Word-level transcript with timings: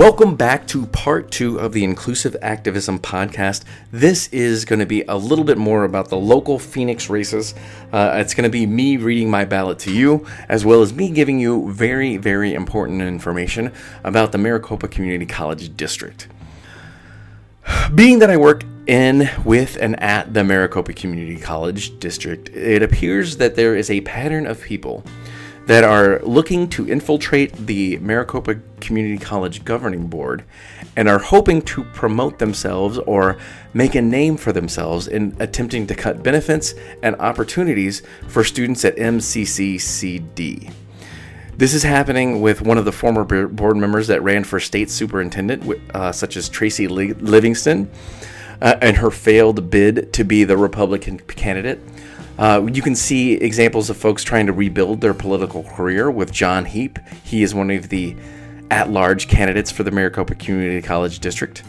Welcome 0.00 0.34
back 0.34 0.66
to 0.68 0.86
part 0.86 1.30
two 1.30 1.60
of 1.60 1.74
the 1.74 1.84
Inclusive 1.84 2.34
Activism 2.40 3.00
podcast. 3.00 3.64
This 3.92 4.28
is 4.28 4.64
going 4.64 4.78
to 4.78 4.86
be 4.86 5.02
a 5.02 5.14
little 5.14 5.44
bit 5.44 5.58
more 5.58 5.84
about 5.84 6.08
the 6.08 6.16
local 6.16 6.58
Phoenix 6.58 7.10
races. 7.10 7.54
Uh, 7.92 8.12
it's 8.14 8.32
going 8.32 8.44
to 8.44 8.50
be 8.50 8.64
me 8.64 8.96
reading 8.96 9.28
my 9.28 9.44
ballot 9.44 9.78
to 9.80 9.92
you, 9.92 10.26
as 10.48 10.64
well 10.64 10.80
as 10.80 10.94
me 10.94 11.10
giving 11.10 11.38
you 11.38 11.70
very, 11.70 12.16
very 12.16 12.54
important 12.54 13.02
information 13.02 13.74
about 14.02 14.32
the 14.32 14.38
Maricopa 14.38 14.88
Community 14.88 15.26
College 15.26 15.76
District. 15.76 16.28
Being 17.94 18.20
that 18.20 18.30
I 18.30 18.38
work 18.38 18.64
in, 18.86 19.28
with, 19.44 19.76
and 19.82 20.02
at 20.02 20.32
the 20.32 20.42
Maricopa 20.42 20.94
Community 20.94 21.38
College 21.38 22.00
District, 22.00 22.48
it 22.56 22.82
appears 22.82 23.36
that 23.36 23.54
there 23.54 23.76
is 23.76 23.90
a 23.90 24.00
pattern 24.00 24.46
of 24.46 24.62
people 24.62 25.04
that 25.70 25.84
are 25.84 26.18
looking 26.24 26.68
to 26.68 26.88
infiltrate 26.88 27.54
the 27.54 27.96
Maricopa 27.98 28.56
Community 28.80 29.16
College 29.16 29.64
Governing 29.64 30.08
Board 30.08 30.42
and 30.96 31.08
are 31.08 31.20
hoping 31.20 31.62
to 31.62 31.84
promote 31.84 32.40
themselves 32.40 32.98
or 32.98 33.38
make 33.72 33.94
a 33.94 34.02
name 34.02 34.36
for 34.36 34.52
themselves 34.52 35.06
in 35.06 35.36
attempting 35.38 35.86
to 35.86 35.94
cut 35.94 36.24
benefits 36.24 36.74
and 37.04 37.14
opportunities 37.20 38.02
for 38.26 38.42
students 38.42 38.84
at 38.84 38.96
MCCCD. 38.96 40.72
This 41.56 41.72
is 41.72 41.84
happening 41.84 42.40
with 42.40 42.62
one 42.62 42.76
of 42.76 42.84
the 42.84 42.90
former 42.90 43.22
board 43.46 43.76
members 43.76 44.08
that 44.08 44.24
ran 44.24 44.42
for 44.42 44.58
state 44.58 44.90
superintendent, 44.90 45.62
uh, 45.94 46.10
such 46.10 46.36
as 46.36 46.48
Tracy 46.48 46.88
Livingston, 46.88 47.88
uh, 48.60 48.74
and 48.82 48.96
her 48.96 49.12
failed 49.12 49.70
bid 49.70 50.12
to 50.14 50.24
be 50.24 50.42
the 50.42 50.56
Republican 50.56 51.20
candidate. 51.20 51.78
Uh, 52.40 52.66
you 52.72 52.80
can 52.80 52.94
see 52.94 53.34
examples 53.34 53.90
of 53.90 53.98
folks 53.98 54.24
trying 54.24 54.46
to 54.46 54.52
rebuild 54.52 55.02
their 55.02 55.12
political 55.12 55.62
career 55.62 56.10
with 56.10 56.32
John 56.32 56.64
Heap. 56.64 56.98
He 57.22 57.42
is 57.42 57.54
one 57.54 57.70
of 57.70 57.90
the 57.90 58.16
at 58.70 58.88
large 58.88 59.28
candidates 59.28 59.70
for 59.70 59.82
the 59.82 59.90
Maricopa 59.90 60.34
Community 60.36 60.80
College 60.80 61.18
District. 61.18 61.62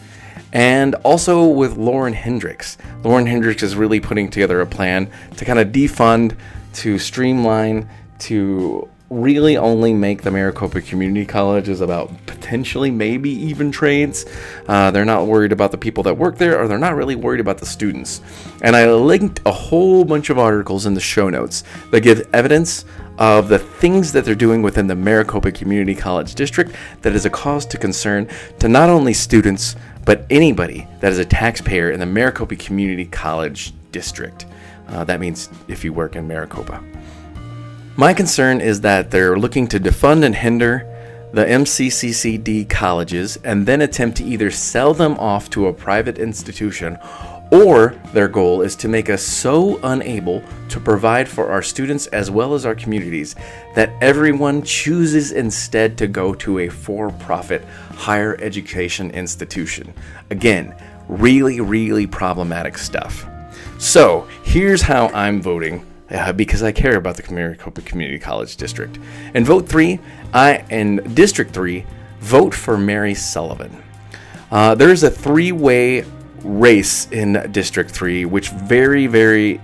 And 0.50 0.94
also 0.96 1.46
with 1.46 1.76
Laurin 1.76 2.14
Hendrix. 2.14 2.78
Laurin 3.04 3.26
Hendrix 3.26 3.62
is 3.62 3.76
really 3.76 4.00
putting 4.00 4.30
together 4.30 4.62
a 4.62 4.66
plan 4.66 5.10
to 5.36 5.44
kind 5.44 5.58
of 5.58 5.68
defund, 5.68 6.38
to 6.74 6.98
streamline, 6.98 7.86
to 8.20 8.88
really 9.12 9.56
only 9.56 9.92
make 9.92 10.22
the 10.22 10.30
Maricopa 10.30 10.80
Community 10.80 11.26
Colleges 11.26 11.80
about 11.80 12.10
potentially 12.26 12.90
maybe 12.90 13.30
even 13.30 13.70
trades. 13.70 14.24
Uh, 14.66 14.90
they're 14.90 15.04
not 15.04 15.26
worried 15.26 15.52
about 15.52 15.70
the 15.70 15.78
people 15.78 16.02
that 16.04 16.14
work 16.14 16.38
there, 16.38 16.60
or 16.60 16.66
they're 16.66 16.78
not 16.78 16.94
really 16.94 17.14
worried 17.14 17.40
about 17.40 17.58
the 17.58 17.66
students. 17.66 18.20
And 18.62 18.74
I 18.74 18.90
linked 18.90 19.40
a 19.44 19.52
whole 19.52 20.04
bunch 20.04 20.30
of 20.30 20.38
articles 20.38 20.86
in 20.86 20.94
the 20.94 21.00
show 21.00 21.28
notes 21.28 21.64
that 21.90 22.00
give 22.00 22.28
evidence 22.32 22.84
of 23.18 23.48
the 23.48 23.58
things 23.58 24.12
that 24.12 24.24
they're 24.24 24.34
doing 24.34 24.62
within 24.62 24.86
the 24.86 24.94
Maricopa 24.94 25.52
Community 25.52 25.94
College 25.94 26.34
District 26.34 26.74
that 27.02 27.14
is 27.14 27.26
a 27.26 27.30
cause 27.30 27.66
to 27.66 27.78
concern 27.78 28.28
to 28.58 28.68
not 28.68 28.88
only 28.88 29.12
students, 29.12 29.76
but 30.04 30.26
anybody 30.30 30.88
that 31.00 31.12
is 31.12 31.18
a 31.18 31.24
taxpayer 31.24 31.90
in 31.90 32.00
the 32.00 32.06
Maricopa 32.06 32.56
Community 32.56 33.04
College 33.04 33.72
District. 33.92 34.46
Uh, 34.88 35.04
that 35.04 35.20
means 35.20 35.50
if 35.68 35.84
you 35.84 35.92
work 35.92 36.16
in 36.16 36.26
Maricopa. 36.26 36.82
My 37.96 38.14
concern 38.14 38.62
is 38.62 38.80
that 38.80 39.10
they're 39.10 39.38
looking 39.38 39.68
to 39.68 39.78
defund 39.78 40.24
and 40.24 40.34
hinder 40.34 40.88
the 41.34 41.44
MCCCD 41.44 42.68
colleges 42.68 43.38
and 43.44 43.66
then 43.66 43.82
attempt 43.82 44.16
to 44.16 44.24
either 44.24 44.50
sell 44.50 44.94
them 44.94 45.14
off 45.18 45.50
to 45.50 45.66
a 45.66 45.74
private 45.74 46.18
institution 46.18 46.98
or 47.50 47.94
their 48.14 48.28
goal 48.28 48.62
is 48.62 48.76
to 48.76 48.88
make 48.88 49.10
us 49.10 49.22
so 49.22 49.78
unable 49.82 50.42
to 50.70 50.80
provide 50.80 51.28
for 51.28 51.50
our 51.50 51.60
students 51.60 52.06
as 52.08 52.30
well 52.30 52.54
as 52.54 52.64
our 52.64 52.74
communities 52.74 53.34
that 53.74 53.92
everyone 54.00 54.62
chooses 54.62 55.32
instead 55.32 55.98
to 55.98 56.06
go 56.06 56.32
to 56.34 56.60
a 56.60 56.70
for 56.70 57.10
profit 57.12 57.62
higher 57.94 58.38
education 58.40 59.10
institution. 59.10 59.92
Again, 60.30 60.74
really, 61.08 61.60
really 61.60 62.06
problematic 62.06 62.78
stuff. 62.78 63.26
So, 63.78 64.26
here's 64.44 64.80
how 64.80 65.08
I'm 65.08 65.42
voting 65.42 65.84
uh, 66.10 66.32
because 66.32 66.62
I 66.62 66.72
care 66.72 66.96
about 66.96 67.16
the 67.16 67.32
Maricopa 67.32 67.82
Community 67.82 68.18
College 68.18 68.56
District. 68.56 68.98
And 69.34 69.46
vote 69.46 69.68
three, 69.68 70.00
I 70.32 70.64
in 70.70 70.96
District 71.14 71.52
three, 71.52 71.86
vote 72.20 72.54
for 72.54 72.76
Mary 72.78 73.14
Sullivan. 73.14 73.82
Uh, 74.50 74.74
there 74.74 74.90
is 74.90 75.02
a 75.02 75.10
three-way 75.10 76.04
race 76.42 77.10
in 77.10 77.50
District 77.52 77.90
three, 77.90 78.24
which 78.24 78.50
very, 78.50 79.06
very 79.06 79.60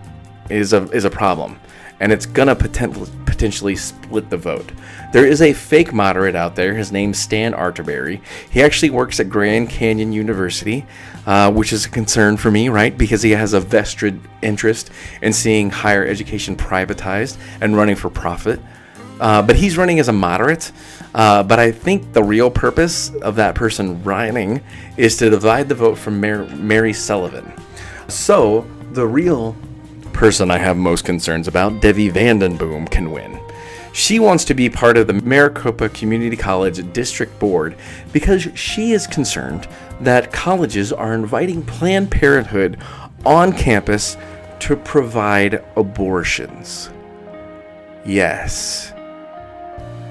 is 0.48 0.72
a 0.72 0.88
is 0.90 1.04
a 1.04 1.10
problem, 1.10 1.60
and 2.00 2.12
it's 2.12 2.24
gonna 2.24 2.54
potentially 2.54 3.10
potentially 3.26 3.76
split 3.76 4.30
the 4.30 4.36
vote. 4.36 4.72
There 5.12 5.26
is 5.26 5.42
a 5.42 5.52
fake 5.52 5.92
moderate 5.92 6.34
out 6.34 6.56
there. 6.56 6.74
His 6.74 6.90
name's 6.90 7.18
Stan 7.18 7.52
Arterberry. 7.52 8.20
He 8.50 8.62
actually 8.62 8.90
works 8.90 9.20
at 9.20 9.28
Grand 9.28 9.70
Canyon 9.70 10.12
University, 10.12 10.86
uh, 11.28 11.52
which 11.52 11.74
is 11.74 11.84
a 11.84 11.90
concern 11.90 12.38
for 12.38 12.50
me, 12.50 12.70
right? 12.70 12.96
Because 12.96 13.20
he 13.20 13.32
has 13.32 13.52
a 13.52 13.60
vested 13.60 14.18
interest 14.40 14.90
in 15.20 15.34
seeing 15.34 15.68
higher 15.68 16.06
education 16.06 16.56
privatized 16.56 17.36
and 17.60 17.76
running 17.76 17.96
for 17.96 18.08
profit. 18.08 18.58
Uh, 19.20 19.42
but 19.42 19.54
he's 19.54 19.76
running 19.76 20.00
as 20.00 20.08
a 20.08 20.12
moderate. 20.12 20.72
Uh, 21.14 21.42
but 21.42 21.58
I 21.58 21.70
think 21.70 22.14
the 22.14 22.22
real 22.22 22.50
purpose 22.50 23.14
of 23.16 23.36
that 23.36 23.54
person 23.54 24.02
running 24.04 24.62
is 24.96 25.18
to 25.18 25.28
divide 25.28 25.68
the 25.68 25.74
vote 25.74 25.98
from 25.98 26.18
Mar- 26.18 26.46
Mary 26.46 26.94
Sullivan. 26.94 27.52
So 28.08 28.66
the 28.92 29.06
real 29.06 29.54
person 30.14 30.50
I 30.50 30.56
have 30.56 30.78
most 30.78 31.04
concerns 31.04 31.46
about, 31.46 31.82
Devi 31.82 32.10
Vandenboom, 32.10 32.90
can 32.90 33.10
win. 33.10 33.38
She 33.98 34.20
wants 34.20 34.44
to 34.44 34.54
be 34.54 34.70
part 34.70 34.96
of 34.96 35.08
the 35.08 35.12
Maricopa 35.12 35.88
Community 35.88 36.36
College 36.36 36.92
District 36.92 37.36
Board 37.40 37.74
because 38.12 38.46
she 38.54 38.92
is 38.92 39.08
concerned 39.08 39.66
that 40.00 40.32
colleges 40.32 40.92
are 40.92 41.14
inviting 41.14 41.64
Planned 41.64 42.08
Parenthood 42.08 42.78
on 43.26 43.52
campus 43.52 44.16
to 44.60 44.76
provide 44.76 45.64
abortions. 45.74 46.90
Yes 48.06 48.92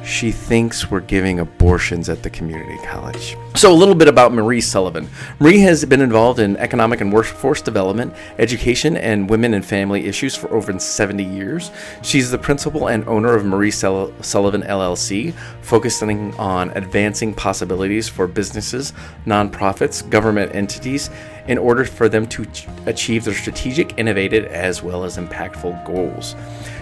she 0.08 0.32
thinks 0.32 0.90
we're 0.90 1.02
giving 1.02 1.40
abortions 1.40 2.08
at 2.08 2.24
the 2.24 2.30
community 2.30 2.78
college. 2.86 3.36
So, 3.56 3.72
a 3.72 3.76
little 3.76 3.96
bit 3.96 4.08
about 4.08 4.34
Marie 4.34 4.62
Sullivan. 4.62 5.10
Marie 5.40 5.60
has 5.60 5.84
been 5.84 6.00
involved 6.00 6.40
in 6.40 6.56
economic 6.58 7.02
and 7.02 7.12
workforce 7.12 7.62
development, 7.62 8.14
education, 8.38 8.96
and 8.96 9.30
women 9.30 9.54
and 9.54 9.66
family 9.66 10.06
issues 10.06 10.36
for 10.36 10.50
over 10.54 10.78
70 10.80 11.24
years. 11.24 11.72
She's 12.04 12.32
the 12.32 12.38
principal 12.38 12.88
and 12.88 13.06
owner 13.08 13.36
of 13.36 13.46
Marie 13.46 13.72
Sullivan 13.72 14.62
LLC, 14.62 15.34
focusing 15.62 16.34
on 16.36 16.70
advancing 16.72 17.34
possibilities 17.34 18.08
for 18.08 18.28
businesses, 18.28 18.94
nonprofits, 19.26 20.08
government 20.10 20.56
entities 20.56 21.10
in 21.48 21.58
order 21.58 21.86
for 21.86 22.10
them 22.10 22.28
to 22.28 22.46
achieve 22.86 23.24
their 23.24 23.34
strategic, 23.34 23.98
innovative, 23.98 24.46
as 24.46 24.84
well 24.84 25.04
as 25.04 25.18
impactful 25.18 25.86
goals. 25.86 26.36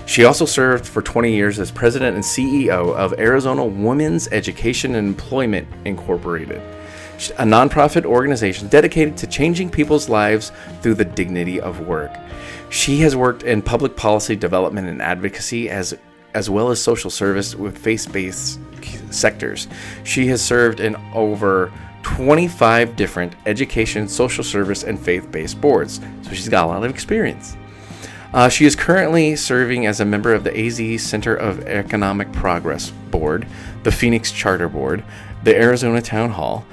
She 0.06 0.24
also 0.24 0.46
served 0.46 0.86
for 0.86 1.02
20 1.02 1.34
years 1.34 1.60
as 1.60 1.72
president 1.72 2.16
and 2.16 2.24
CEO 2.24 2.96
of 2.96 3.14
Arizona 3.20 3.66
Women's 3.66 4.28
Education 4.28 4.96
and 4.96 5.08
Employment 5.08 5.68
Incorporated, 5.86 6.62
a 7.38 7.44
nonprofit 7.44 8.06
organization 8.06 8.68
dedicated 8.68 9.18
to 9.18 9.28
changing 9.28 9.70
people's 9.70 10.08
lives 10.08 10.52
through 10.82 10.96
the 10.96 11.06
dignity 11.06 11.60
of 11.60 11.88
work. 11.88 12.12
She 12.70 13.00
has 13.00 13.16
worked 13.16 13.44
in 13.44 13.62
public 13.62 13.96
policy 13.96 14.36
development 14.36 14.88
and 14.88 15.02
advocacy 15.02 15.70
as 15.70 15.96
as 16.36 16.50
well 16.50 16.70
as 16.70 16.82
social 16.82 17.10
service 17.10 17.56
with 17.56 17.78
faith-based 17.78 18.60
sectors. 19.10 19.70
She 20.04 20.28
has 20.28 20.44
served 20.44 20.82
in 20.82 20.98
over 21.14 21.72
25 22.04 22.98
different 22.98 23.36
education, 23.46 24.08
social 24.10 24.44
service, 24.44 24.84
and 24.84 25.00
faith-based 25.00 25.60
boards. 25.62 26.02
So 26.24 26.32
she's 26.32 26.50
got 26.50 26.66
a 26.66 26.68
lot 26.68 26.84
of 26.84 26.92
experience. 26.92 27.56
Uh, 28.36 28.50
she 28.50 28.66
is 28.66 28.76
currently 28.76 29.34
serving 29.34 29.86
as 29.86 30.02
a 30.02 30.06
member 30.06 30.34
of 30.34 30.44
the 30.44 30.60
AZ 30.60 31.02
Center 31.02 31.34
of 31.34 31.66
Economic 31.68 32.30
Progress 32.34 32.90
Board, 33.10 33.48
the 33.84 33.92
Phoenix 33.94 34.30
Charter 34.30 34.68
Board, 34.68 35.06
the 35.46 35.56
Arizona 35.56 36.02
Town 36.02 36.32
Hall, 36.32 36.66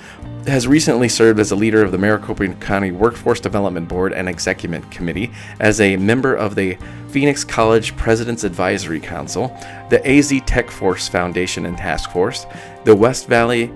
has 0.49 0.67
recently 0.67 1.09
served 1.09 1.38
as 1.38 1.53
a 1.53 1.56
leader 1.56 1.81
of 1.81 1.93
the 1.93 1.99
Maricopa 1.99 2.49
County 2.55 2.91
Workforce 2.91 3.38
Development 3.38 3.87
Board 3.87 4.12
and 4.12 4.29
Executive 4.29 4.91
Committee, 4.91 5.31
as 5.61 5.81
a 5.81 5.97
member 5.99 6.35
of 6.35 6.56
the 6.56 6.76
Phoenix 7.11 7.44
College 7.44 7.97
President's 7.97 8.43
Advisory 8.43 8.99
Council, 8.99 9.56
the 9.88 10.05
AZ 10.05 10.32
Tech 10.44 10.69
Force 10.69 11.06
Foundation 11.06 11.67
and 11.67 11.79
Task 11.79 12.11
Force, 12.11 12.44
the 12.82 12.97
West 12.97 13.29
Valley 13.29 13.70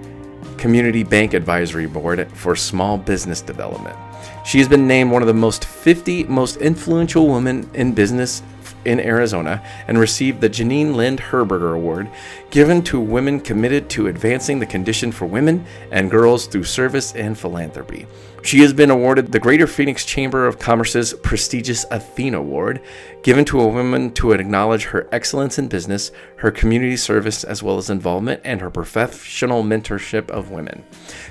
Community 0.58 1.04
Bank 1.04 1.34
Advisory 1.34 1.86
Board 1.86 2.28
for 2.32 2.56
Small 2.56 2.98
Business 2.98 3.40
Development. 3.40 3.96
She 4.46 4.58
has 4.58 4.68
been 4.68 4.86
named 4.86 5.10
one 5.10 5.22
of 5.22 5.26
the 5.26 5.34
most 5.34 5.64
50 5.64 6.22
most 6.24 6.58
influential 6.58 7.26
women 7.26 7.68
in 7.74 7.92
business 7.92 8.44
in 8.84 9.00
Arizona 9.00 9.60
and 9.88 9.98
received 9.98 10.40
the 10.40 10.48
Janine 10.48 10.94
Lind 10.94 11.18
Herberger 11.18 11.74
Award, 11.74 12.08
given 12.50 12.80
to 12.84 13.00
women 13.00 13.40
committed 13.40 13.90
to 13.90 14.06
advancing 14.06 14.60
the 14.60 14.66
condition 14.66 15.10
for 15.10 15.26
women 15.26 15.66
and 15.90 16.12
girls 16.12 16.46
through 16.46 16.62
service 16.62 17.12
and 17.16 17.36
philanthropy. 17.36 18.06
She 18.44 18.60
has 18.60 18.72
been 18.72 18.92
awarded 18.92 19.32
the 19.32 19.40
Greater 19.40 19.66
Phoenix 19.66 20.04
Chamber 20.04 20.46
of 20.46 20.60
Commerce's 20.60 21.12
prestigious 21.12 21.84
Athena 21.90 22.38
Award, 22.38 22.80
given 23.24 23.44
to 23.46 23.60
a 23.60 23.66
woman 23.66 24.12
to 24.12 24.30
acknowledge 24.30 24.84
her 24.84 25.08
excellence 25.10 25.58
in 25.58 25.66
business, 25.66 26.12
her 26.36 26.52
community 26.52 26.96
service, 26.96 27.42
as 27.42 27.64
well 27.64 27.78
as 27.78 27.90
involvement, 27.90 28.40
and 28.44 28.60
her 28.60 28.70
professional 28.70 29.64
mentorship 29.64 30.30
of 30.30 30.52
women. 30.52 30.84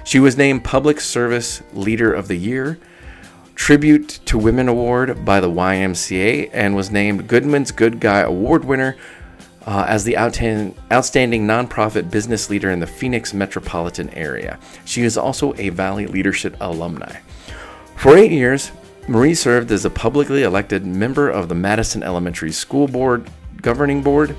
She 0.04 0.20
was 0.20 0.36
named 0.36 0.66
Public 0.66 1.00
Service 1.00 1.64
Leader 1.72 2.12
of 2.12 2.28
the 2.28 2.36
Year, 2.36 2.78
Tribute 3.56 4.20
to 4.26 4.38
Women 4.38 4.68
Award 4.68 5.26
by 5.26 5.40
the 5.40 5.50
YMCA, 5.50 6.50
and 6.54 6.76
was 6.76 6.92
named 6.92 7.28
Goodman's 7.28 7.72
Good 7.72 8.00
Guy 8.00 8.20
Award 8.20 8.66
winner 8.66 8.98
uh, 9.66 9.86
as 9.88 10.04
the 10.04 10.18
outstanding, 10.18 10.76
outstanding 10.92 11.48
nonprofit 11.48 12.12
business 12.12 12.50
leader 12.50 12.70
in 12.70 12.80
the 12.80 12.88
Phoenix 12.88 13.34
metropolitan 13.34 14.10
area. 14.10 14.60
She 14.84 15.02
is 15.02 15.18
also 15.18 15.56
a 15.56 15.70
Valley 15.70 16.06
Leadership 16.06 16.56
alumni. 16.60 17.18
For 17.96 18.18
eight 18.18 18.32
years, 18.32 18.72
Marie 19.08 19.34
served 19.34 19.72
as 19.72 19.86
a 19.86 19.90
publicly 19.90 20.44
elected 20.44 20.86
member 20.86 21.30
of 21.30 21.48
the 21.48 21.56
Madison 21.56 22.04
Elementary 22.04 22.52
School 22.52 22.88
Board 22.88 23.30
Governing 23.62 24.04
Board. 24.04 24.36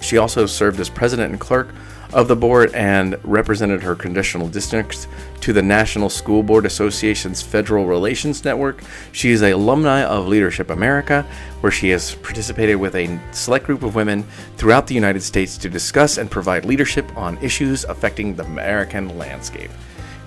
She 0.00 0.18
also 0.18 0.44
served 0.44 0.80
as 0.80 0.90
president 0.90 1.30
and 1.30 1.40
clerk 1.40 1.68
of 2.14 2.28
the 2.28 2.36
board 2.36 2.72
and 2.74 3.18
represented 3.24 3.82
her 3.82 3.94
congressional 3.94 4.48
district 4.48 5.08
to 5.40 5.52
the 5.52 5.60
National 5.60 6.08
School 6.08 6.42
Board 6.42 6.64
Association's 6.64 7.42
Federal 7.42 7.86
Relations 7.86 8.44
Network. 8.44 8.82
She 9.12 9.30
is 9.30 9.42
an 9.42 9.52
alumni 9.52 10.02
of 10.04 10.28
Leadership 10.28 10.70
America, 10.70 11.26
where 11.60 11.72
she 11.72 11.90
has 11.90 12.14
participated 12.14 12.76
with 12.76 12.94
a 12.94 13.20
select 13.32 13.66
group 13.66 13.82
of 13.82 13.94
women 13.94 14.22
throughout 14.56 14.86
the 14.86 14.94
United 14.94 15.22
States 15.22 15.58
to 15.58 15.68
discuss 15.68 16.16
and 16.16 16.30
provide 16.30 16.64
leadership 16.64 17.04
on 17.16 17.36
issues 17.38 17.84
affecting 17.84 18.34
the 18.34 18.44
American 18.44 19.18
landscape. 19.18 19.70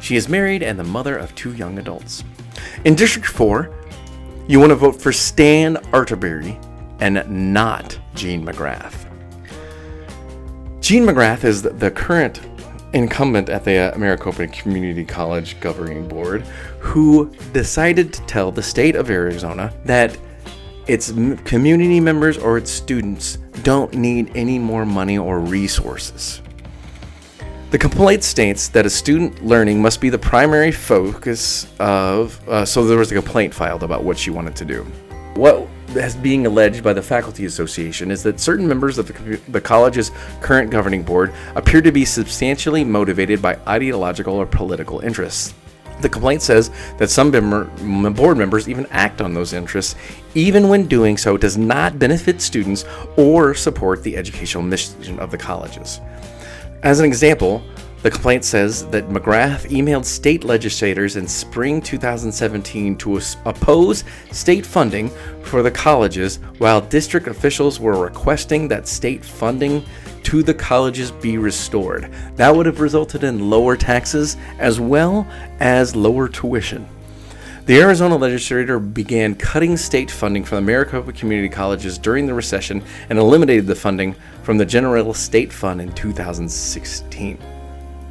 She 0.01 0.17
is 0.17 0.29
married 0.29 0.61
and 0.61 0.77
the 0.77 0.83
mother 0.83 1.17
of 1.17 1.33
two 1.35 1.53
young 1.53 1.79
adults. 1.79 2.23
In 2.85 2.95
District 2.95 3.27
4, 3.27 3.73
you 4.47 4.59
want 4.59 4.71
to 4.71 4.75
vote 4.75 5.01
for 5.01 5.11
Stan 5.11 5.75
Arterberry 5.93 6.63
and 6.99 7.53
not 7.53 7.97
Jean 8.13 8.45
McGrath. 8.45 9.06
Jean 10.87 11.05
McGrath 11.05 11.43
is 11.43 11.63
the 11.63 11.91
current 11.91 12.39
incumbent 12.93 13.49
at 13.49 13.65
the 13.65 13.93
Maricopa 13.97 14.47
Community 14.47 15.03
College 15.03 15.59
Governing 15.59 16.07
Board 16.07 16.43
who 16.79 17.29
decided 17.51 18.13
to 18.13 18.21
tell 18.21 18.53
the 18.53 18.63
state 18.63 18.95
of 18.95 19.09
Arizona 19.09 19.73
that 19.83 20.17
its 20.87 21.11
community 21.43 21.99
members 21.99 22.37
or 22.37 22.57
its 22.57 22.71
students 22.71 23.35
don't 23.63 23.95
need 23.95 24.31
any 24.33 24.57
more 24.57 24.85
money 24.85 25.17
or 25.17 25.41
resources. 25.41 26.41
The 27.71 27.77
complaint 27.77 28.23
states 28.23 28.69
that 28.69 28.85
a 28.85 28.89
student 28.89 29.43
learning 29.43 29.81
must 29.81 29.99
be 29.99 30.09
the 30.09 30.17
primary 30.17 30.71
focus 30.71 31.67
of. 31.81 32.39
Uh, 32.47 32.63
so 32.63 32.85
there 32.85 32.97
was 32.97 33.11
a 33.11 33.15
complaint 33.15 33.53
filed 33.53 33.83
about 33.83 34.05
what 34.05 34.17
she 34.17 34.29
wanted 34.29 34.55
to 34.55 34.63
do. 34.63 34.83
What 35.33 35.67
as 35.95 36.15
being 36.15 36.45
alleged 36.45 36.83
by 36.83 36.93
the 36.93 37.01
Faculty 37.01 37.45
Association 37.45 38.11
is 38.11 38.23
that 38.23 38.39
certain 38.39 38.67
members 38.67 38.97
of 38.97 39.07
the, 39.07 39.37
the, 39.49 39.61
college's 39.61 40.11
current 40.41 40.69
governing 40.69 41.03
board 41.03 41.33
appear 41.55 41.81
to 41.81 41.91
be 41.91 42.03
substantially 42.03 42.83
motivated 42.83 43.41
by 43.41 43.57
ideological 43.67 44.35
or 44.35 44.45
political 44.45 44.99
interests. 44.99 45.53
The 46.01 46.09
complaint 46.09 46.43
says 46.43 46.69
that 46.97 47.09
some 47.09 47.31
board 47.31 48.37
members 48.37 48.69
even 48.69 48.85
act 48.87 49.21
on 49.21 49.33
those 49.33 49.53
interests, 49.53 49.95
even 50.35 50.69
when 50.69 50.87
doing 50.87 51.17
so 51.17 51.37
does 51.37 51.57
not 51.57 51.97
benefit 51.97 52.41
students 52.41 52.85
or 53.15 53.55
support 53.55 54.03
the 54.03 54.15
educational 54.15 54.63
mission 54.63 55.17
of 55.17 55.31
the 55.31 55.37
colleges. 55.37 55.99
As 56.83 56.99
an 56.99 57.05
example, 57.05 57.63
the 58.07 58.12
complaint 58.12 58.45
says 58.45 58.88
that 58.88 59.09
McGrath 59.09 59.69
emailed 59.69 60.06
state 60.06 60.45
legislators 60.45 61.18
in 61.18 61.27
spring 61.27 61.81
2017 61.81 62.95
to 62.95 63.19
oppose 63.44 64.06
state 64.31 64.65
funding 64.65 65.09
for 65.44 65.62
the 65.62 65.69
colleges, 65.69 66.38
while 66.57 66.80
district 66.80 67.27
officials 67.27 67.81
were 67.81 68.01
requesting 68.01 68.69
that 68.69 68.88
state 68.88 69.25
funding 69.25 69.83
to 70.24 70.42
the 70.42 70.54
colleges 70.54 71.12
be 71.12 71.38
restored. 71.38 72.09
That 72.38 72.56
would 72.56 72.65
have 72.65 72.80
resulted 72.80 73.25
in 73.25 73.50
lower 73.50 73.75
taxes 73.75 74.38
as 74.57 74.80
well 74.80 75.27
as 75.59 75.94
lower 75.94 76.30
tuition. 76.30 76.88
The 77.65 77.81
Arizona 77.81 78.15
legislature 78.15 78.80
began 78.80 79.36
cutting 79.36 79.75
state 79.75 80.09
funding 80.09 80.45
from 80.45 80.56
the 80.56 80.62
Maricopa 80.71 81.12
Community 81.12 81.50
Colleges 81.50 81.98
during 81.98 82.25
the 82.25 82.33
recession 82.33 82.81
and 83.09 83.19
eliminated 83.19 83.68
the 83.68 83.75
funding 83.75 84.15
from 84.44 84.57
the 84.57 84.65
General 84.65 85.13
State 85.13 85.51
Fund 85.51 85.81
in 85.81 85.92
2016. 85.92 87.56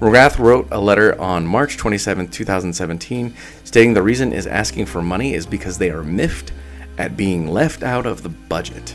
McGrath 0.01 0.39
wrote 0.39 0.69
a 0.71 0.79
letter 0.79 1.19
on 1.19 1.47
March 1.47 1.79
27, 1.79 2.29
2017, 2.29 3.35
stating 3.65 3.95
the 3.95 4.03
reason 4.03 4.31
is 4.31 4.47
asking 4.47 4.85
for 4.85 5.01
money 5.01 5.33
is 5.33 5.47
because 5.47 5.79
they 5.79 5.91
are 5.91 6.03
miffed 6.03 6.53
at 6.99 7.17
being 7.17 7.49
left 7.49 7.83
out 7.83 8.05
of 8.05 8.23
the 8.23 8.29
budget. 8.29 8.95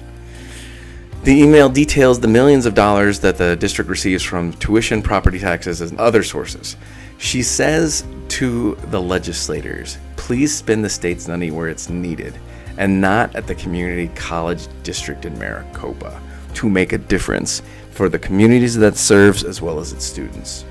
The 1.24 1.42
email 1.42 1.70
details 1.70 2.20
the 2.20 2.28
millions 2.28 2.68
of 2.68 2.76
dollars 2.76 3.20
that 3.22 3.38
the 3.38 3.56
district 3.56 3.90
receives 3.90 4.22
from 4.22 4.54
tuition, 4.54 5.02
property 5.02 5.40
taxes, 5.40 5.82
and 5.82 6.00
other 6.00 6.22
sources. 6.22 6.78
She 7.18 7.42
says 7.42 8.06
to 8.30 8.76
the 8.92 9.02
legislators, 9.02 9.98
please 10.18 10.56
spend 10.56 10.86
the 10.86 10.90
state's 10.90 11.28
money 11.28 11.50
where 11.50 11.68
it's 11.68 11.90
needed 11.90 12.38
and 12.78 13.02
not 13.02 13.36
at 13.36 13.48
the 13.48 13.56
community 13.56 14.10
college 14.14 14.68
district 14.84 15.26
in 15.26 15.38
Maricopa 15.40 16.22
to 16.54 16.70
make 16.70 16.94
a 16.94 17.00
difference 17.00 17.64
for 17.90 18.08
the 18.08 18.20
communities 18.20 18.76
that 18.76 18.98
serves 18.98 19.44
as 19.44 19.64
well 19.64 19.80
as 19.80 19.94
its 19.94 20.06
students. 20.06 20.64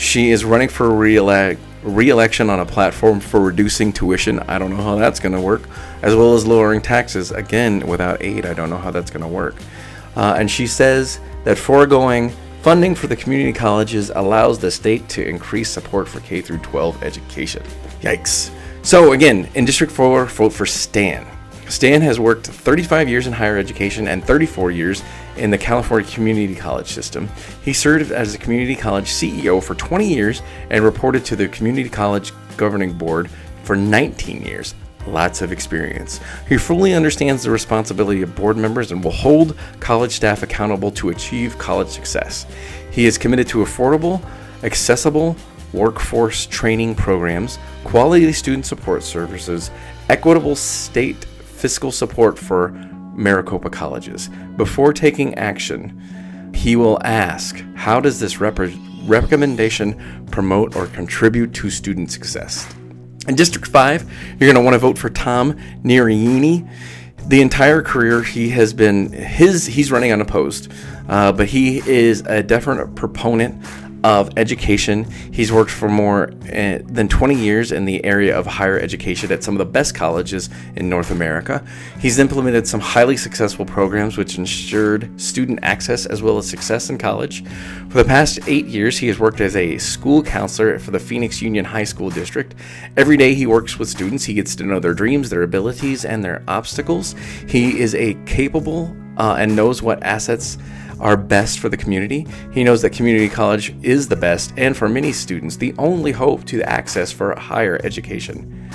She 0.00 0.30
is 0.30 0.46
running 0.46 0.70
for 0.70 0.88
re-election 0.94 2.48
on 2.48 2.58
a 2.58 2.64
platform 2.64 3.20
for 3.20 3.38
reducing 3.38 3.92
tuition. 3.92 4.40
I 4.40 4.58
don't 4.58 4.70
know 4.70 4.82
how 4.82 4.96
that's 4.96 5.20
going 5.20 5.34
to 5.34 5.40
work, 5.40 5.68
as 6.00 6.16
well 6.16 6.32
as 6.32 6.46
lowering 6.46 6.80
taxes. 6.80 7.32
Again, 7.32 7.86
without 7.86 8.22
aid, 8.22 8.46
I 8.46 8.54
don't 8.54 8.70
know 8.70 8.78
how 8.78 8.90
that's 8.90 9.10
going 9.10 9.20
to 9.22 9.28
work. 9.28 9.56
Uh, 10.16 10.36
and 10.38 10.50
she 10.50 10.66
says 10.66 11.20
that 11.44 11.58
foregoing 11.58 12.30
funding 12.62 12.94
for 12.94 13.08
the 13.08 13.14
community 13.16 13.52
colleges 13.52 14.10
allows 14.14 14.58
the 14.58 14.70
state 14.70 15.06
to 15.10 15.28
increase 15.28 15.68
support 15.68 16.08
for 16.08 16.20
K 16.20 16.40
through 16.40 16.58
12 16.60 17.02
education. 17.02 17.62
Yikes. 18.00 18.50
So 18.82 19.12
again, 19.12 19.50
in 19.54 19.66
District 19.66 19.92
4, 19.92 20.24
vote 20.24 20.54
for 20.54 20.64
Stan. 20.64 21.26
Stan 21.68 22.00
has 22.00 22.18
worked 22.18 22.46
35 22.46 23.06
years 23.06 23.26
in 23.26 23.34
higher 23.34 23.58
education 23.58 24.08
and 24.08 24.24
34 24.24 24.70
years 24.70 25.02
in 25.36 25.50
the 25.50 25.58
California 25.58 26.08
Community 26.10 26.54
College 26.54 26.88
system. 26.88 27.28
He 27.64 27.72
served 27.72 28.12
as 28.12 28.34
a 28.34 28.38
community 28.38 28.74
college 28.74 29.06
CEO 29.06 29.62
for 29.62 29.74
20 29.74 30.06
years 30.06 30.42
and 30.70 30.84
reported 30.84 31.24
to 31.26 31.36
the 31.36 31.48
Community 31.48 31.88
College 31.88 32.32
Governing 32.56 32.92
Board 32.92 33.30
for 33.62 33.76
19 33.76 34.42
years. 34.42 34.74
Lots 35.06 35.40
of 35.40 35.50
experience. 35.50 36.20
He 36.48 36.58
fully 36.58 36.92
understands 36.92 37.42
the 37.42 37.50
responsibility 37.50 38.22
of 38.22 38.34
board 38.36 38.56
members 38.56 38.92
and 38.92 39.02
will 39.02 39.10
hold 39.10 39.56
college 39.80 40.12
staff 40.12 40.42
accountable 40.42 40.90
to 40.92 41.08
achieve 41.08 41.56
college 41.56 41.88
success. 41.88 42.46
He 42.90 43.06
is 43.06 43.16
committed 43.16 43.48
to 43.48 43.58
affordable, 43.58 44.22
accessible 44.62 45.36
workforce 45.72 46.46
training 46.46 46.96
programs, 46.96 47.58
quality 47.84 48.32
student 48.32 48.66
support 48.66 49.02
services, 49.02 49.70
equitable 50.08 50.56
state 50.56 51.24
fiscal 51.24 51.92
support 51.92 52.38
for 52.38 52.70
Maricopa 53.20 53.70
colleges. 53.70 54.28
Before 54.56 54.92
taking 54.92 55.34
action, 55.34 56.00
he 56.54 56.74
will 56.76 56.98
ask 57.04 57.62
How 57.74 58.00
does 58.00 58.18
this 58.18 58.40
rep- 58.40 58.58
recommendation 59.04 60.26
promote 60.30 60.74
or 60.74 60.86
contribute 60.88 61.54
to 61.54 61.70
student 61.70 62.10
success? 62.10 62.74
In 63.28 63.34
District 63.34 63.66
5, 63.66 64.10
you're 64.40 64.52
going 64.52 64.54
to 64.54 64.62
want 64.62 64.74
to 64.74 64.78
vote 64.78 64.98
for 64.98 65.10
Tom 65.10 65.52
Nerini. 65.84 66.68
The 67.28 67.42
entire 67.42 67.82
career 67.82 68.22
he 68.22 68.48
has 68.48 68.72
been 68.72 69.12
his 69.12 69.66
he's 69.66 69.92
running 69.92 70.10
unopposed, 70.10 70.72
uh, 71.08 71.30
but 71.30 71.48
he 71.48 71.78
is 71.88 72.22
a 72.22 72.42
definite 72.42 72.94
proponent 72.96 73.62
of 74.04 74.30
education. 74.36 75.04
He's 75.32 75.52
worked 75.52 75.70
for 75.70 75.88
more 75.88 76.30
uh, 76.52 76.78
than 76.84 77.08
20 77.08 77.34
years 77.34 77.72
in 77.72 77.84
the 77.84 78.04
area 78.04 78.36
of 78.36 78.46
higher 78.46 78.78
education 78.78 79.30
at 79.32 79.42
some 79.44 79.54
of 79.54 79.58
the 79.58 79.64
best 79.64 79.94
colleges 79.94 80.48
in 80.76 80.88
North 80.88 81.10
America. 81.10 81.64
He's 82.00 82.18
implemented 82.18 82.66
some 82.66 82.80
highly 82.80 83.16
successful 83.16 83.64
programs 83.64 84.16
which 84.16 84.38
ensured 84.38 85.20
student 85.20 85.60
access 85.62 86.06
as 86.06 86.22
well 86.22 86.38
as 86.38 86.48
success 86.48 86.90
in 86.90 86.98
college. 86.98 87.44
For 87.88 87.98
the 87.98 88.04
past 88.04 88.38
eight 88.46 88.66
years, 88.66 88.98
he 88.98 89.08
has 89.08 89.18
worked 89.18 89.40
as 89.40 89.56
a 89.56 89.78
school 89.78 90.22
counselor 90.22 90.78
for 90.78 90.90
the 90.90 91.00
Phoenix 91.00 91.42
Union 91.42 91.64
High 91.64 91.84
School 91.84 92.10
District. 92.10 92.54
Every 92.96 93.16
day 93.16 93.34
he 93.34 93.46
works 93.46 93.78
with 93.78 93.88
students, 93.88 94.24
he 94.24 94.34
gets 94.34 94.54
to 94.56 94.64
know 94.64 94.80
their 94.80 94.94
dreams, 94.94 95.30
their 95.30 95.42
abilities, 95.42 96.04
and 96.04 96.24
their 96.24 96.42
obstacles. 96.48 97.14
He 97.46 97.78
is 97.78 97.94
a 97.94 98.14
capable 98.26 98.96
uh, 99.20 99.36
and 99.38 99.54
knows 99.54 99.82
what 99.82 100.02
assets 100.02 100.56
are 100.98 101.16
best 101.16 101.58
for 101.58 101.68
the 101.68 101.76
community. 101.76 102.26
He 102.52 102.64
knows 102.64 102.80
that 102.82 102.90
community 102.90 103.28
college 103.28 103.74
is 103.82 104.08
the 104.08 104.16
best, 104.16 104.54
and 104.56 104.74
for 104.74 104.88
many 104.88 105.12
students, 105.12 105.56
the 105.56 105.74
only 105.78 106.10
hope 106.10 106.44
to 106.46 106.62
access 106.62 107.12
for 107.12 107.38
higher 107.38 107.78
education. 107.84 108.70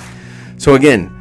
So, 0.56 0.76
again, 0.76 1.12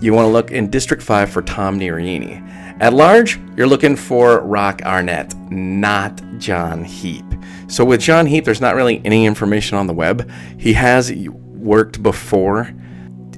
you 0.00 0.12
want 0.12 0.26
to 0.26 0.30
look 0.30 0.50
in 0.50 0.68
District 0.68 1.00
5 1.00 1.30
for 1.30 1.42
Tom 1.42 1.78
Nerini. 1.78 2.42
At 2.80 2.92
large, 2.92 3.38
you're 3.56 3.68
looking 3.68 3.94
for 3.94 4.40
Roc 4.40 4.82
Arnett, 4.82 5.32
not 5.52 6.20
John 6.38 6.82
Heap. 6.82 7.24
So 7.68 7.84
with 7.84 8.00
John 8.00 8.26
Heap, 8.26 8.44
there's 8.44 8.60
not 8.60 8.74
really 8.74 9.00
any 9.04 9.24
information 9.26 9.78
on 9.78 9.86
the 9.86 9.92
web. 9.92 10.28
He 10.58 10.72
has 10.72 11.12
worked 11.12 12.02
before 12.02 12.74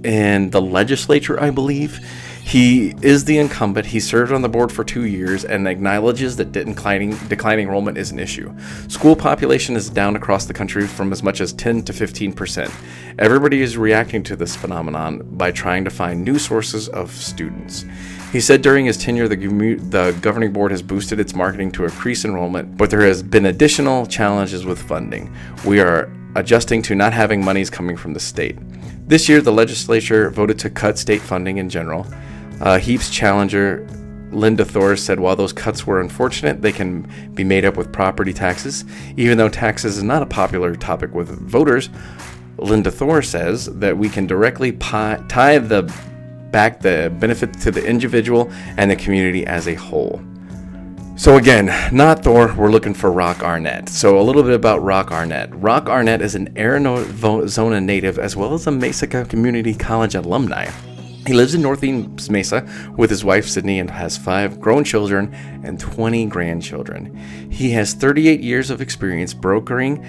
in 0.03 0.49
the 0.51 0.63
legislature, 0.63 1.39
I 1.39 1.51
believe. 1.51 2.01
He 2.45 2.95
is 3.01 3.25
the 3.25 3.39
incumbent. 3.39 3.87
He 3.87 3.99
served 3.99 4.31
on 4.31 4.43
the 4.43 4.51
board 4.51 4.71
for 4.71 4.85
two 4.85 5.07
years 5.07 5.47
and 5.47 5.67
acknowledges 5.67 6.37
that 6.37 6.53
declining, 6.53 7.17
declining 7.27 7.67
enrollment 7.67 7.97
is 7.97 8.11
an 8.11 8.19
issue. 8.19 8.55
School 8.87 9.17
population 9.17 9.77
is 9.77 9.89
down 9.89 10.15
across 10.15 10.45
the 10.45 10.53
country 10.53 10.87
from 10.87 11.11
as 11.11 11.23
much 11.23 11.41
as 11.41 11.55
10 11.55 11.83
to 11.85 11.93
15 11.95 12.33
percent. 12.35 12.71
Everybody 13.19 13.63
is 13.63 13.79
reacting 13.79 14.23
to 14.25 14.37
this 14.37 14.55
phenomenon 14.55 15.23
by 15.33 15.53
trying 15.53 15.85
to 15.85 15.91
find 15.91 16.23
new 16.23 16.39
sources 16.39 16.89
of 16.91 17.11
students. 17.11 17.87
He 18.31 18.41
said 18.41 18.61
during 18.61 18.85
his 18.85 18.99
tenure, 18.99 19.27
the, 19.27 19.37
the 19.37 20.17
governing 20.21 20.53
board 20.53 20.71
has 20.71 20.83
boosted 20.83 21.19
its 21.19 21.35
marketing 21.35 21.73
to 21.73 21.85
increase 21.85 22.25
enrollment, 22.27 22.77
but 22.77 22.91
there 22.91 23.01
has 23.01 23.23
been 23.23 23.47
additional 23.47 24.07
challenges 24.07 24.67
with 24.67 24.81
funding. 24.83 25.35
We 25.65 25.81
are 25.81 26.13
adjusting 26.37 26.83
to 26.83 26.95
not 26.95 27.13
having 27.15 27.43
monies 27.43 27.71
coming 27.71 27.97
from 27.97 28.13
the 28.13 28.21
state. 28.21 28.59
This 29.07 29.29
year, 29.29 29.41
the 29.41 29.53
legislature 29.53 30.31
voted 30.31 30.59
to 30.61 30.71
cut 30.71 30.99
state 30.99 31.21
funding 31.21 31.59
in 31.59 31.69
general. 31.71 32.07
Uh, 32.61 32.79
Heap's 32.79 33.11
challenger, 33.11 33.87
Linda 34.31 34.65
Thor, 34.65 34.97
said 34.97 35.21
while 35.21 35.37
those 35.37 35.53
cuts 35.53 35.87
were 35.87 36.01
unfortunate, 36.01 36.63
they 36.63 36.73
can 36.73 37.09
be 37.35 37.45
made 37.45 37.65
up 37.65 37.77
with 37.77 37.93
property 37.93 38.33
taxes. 38.33 38.85
Even 39.17 39.39
though 39.39 39.49
taxes 39.49 39.97
is 39.97 40.03
not 40.03 40.23
a 40.23 40.27
popular 40.27 40.75
topic 40.75 41.15
with 41.15 41.29
voters, 41.29 41.91
Linda 42.59 42.91
Thor 42.91 43.23
says 43.23 43.67
that 43.79 43.97
we 43.97 44.09
can 44.09 44.27
directly 44.27 44.73
pi- 44.73 45.23
tie 45.29 45.59
the 45.59 45.83
back 46.51 46.81
the 46.81 47.13
benefit 47.19 47.53
to 47.61 47.73
the 47.73 47.85
individual 47.85 48.51
and 48.77 48.89
the 48.91 48.97
community 48.97 49.45
as 49.45 49.67
a 49.67 49.75
whole. 49.75 50.23
So 51.17 51.37
again, 51.37 51.67
not 51.93 52.25
Thor, 52.25 52.55
we're 52.57 52.71
looking 52.71 52.95
for 52.95 53.11
Roc 53.13 53.43
Arnett. 53.43 53.89
So 53.89 54.21
a 54.21 54.23
little 54.23 54.43
bit 54.43 54.55
about 54.55 54.83
Roc 54.83 55.13
Arnett. 55.13 55.55
Roc 55.55 55.89
Arnett 55.89 56.23
is 56.23 56.35
an 56.35 56.57
Arizona 56.57 57.81
native 57.81 58.19
as 58.19 58.37
well 58.37 58.55
as 58.55 58.67
a 58.67 58.71
Mesa 58.71 59.07
Community 59.07 59.75
College 59.75 60.15
alumni. 60.15 60.71
He 61.27 61.33
lives 61.33 61.55
in 61.55 61.63
Northeast 61.63 62.31
Mesa 62.31 62.69
with 62.99 63.09
his 63.09 63.25
wife 63.25 63.49
Sydney 63.49 63.79
and 63.79 63.91
has 63.91 64.19
five 64.19 64.61
grown 64.61 64.85
children 64.85 65.33
and 65.65 65.81
20 65.81 66.27
grandchildren. 66.27 67.17
He 67.51 67.71
has 67.71 67.95
38 67.95 68.41
years 68.41 68.69
of 68.69 68.83
experience 68.83 69.33
brokering 69.33 70.05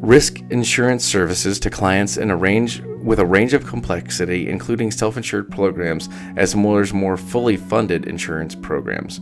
risk 0.00 0.38
insurance 0.50 1.04
services 1.04 1.58
to 1.58 1.70
clients 1.70 2.16
in 2.16 2.30
a 2.30 2.36
range 2.36 2.80
with 3.02 3.18
a 3.18 3.26
range 3.26 3.52
of 3.52 3.66
complexity, 3.66 4.48
including 4.48 4.92
self-insured 4.92 5.50
programs 5.50 6.08
as 6.36 6.54
well 6.54 6.78
as 6.78 6.92
more 6.92 7.16
fully 7.16 7.56
funded 7.56 8.06
insurance 8.06 8.54
programs. 8.54 9.20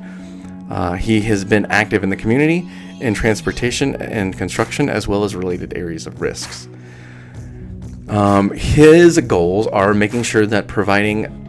Uh, 0.69 0.95
he 0.95 1.23
has 1.23 1.45
been 1.45 1.65
active 1.67 2.03
in 2.03 2.11
the 2.11 2.17
community, 2.17 2.69
in 3.01 3.15
transportation 3.15 3.95
and 4.03 4.37
construction, 4.37 4.91
as 4.91 5.09
well 5.09 5.25
as 5.25 5.35
related 5.35 5.75
areas 5.75 6.07
of 6.07 6.21
risks. 6.21 6.69
Um, 8.09 8.51
his 8.51 9.19
goals 9.21 9.67
are 9.69 9.93
making 9.93 10.23
sure 10.23 10.47
that 10.47 10.69
providing 10.69 11.45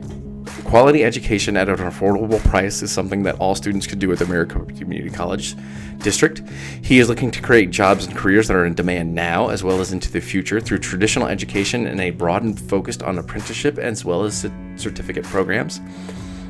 quality 0.63 1.03
education 1.03 1.55
at 1.55 1.69
an 1.69 1.77
affordable 1.77 2.43
price 2.49 2.81
is 2.81 2.91
something 2.91 3.23
that 3.23 3.35
all 3.39 3.55
students 3.55 3.87
could 3.87 3.99
do 3.99 4.11
at 4.11 4.19
the 4.19 4.25
Maricopa 4.25 4.73
Community 4.73 5.09
College 5.09 5.55
District. 5.99 6.41
He 6.81 6.99
is 6.99 7.09
looking 7.09 7.31
to 7.31 7.41
create 7.41 7.69
jobs 7.69 8.05
and 8.05 8.15
careers 8.15 8.47
that 8.47 8.57
are 8.57 8.65
in 8.65 8.73
demand 8.73 9.13
now 9.13 9.49
as 9.49 9.63
well 9.63 9.79
as 9.79 9.93
into 9.93 10.11
the 10.11 10.19
future 10.19 10.59
through 10.59 10.79
traditional 10.79 11.27
education 11.27 11.87
and 11.87 12.01
a 12.01 12.09
broadened 12.09 12.59
focus 12.59 13.01
on 13.01 13.17
apprenticeship 13.17 13.77
as 13.77 14.03
well 14.03 14.23
as 14.23 14.45
certificate 14.75 15.23
programs. 15.23 15.79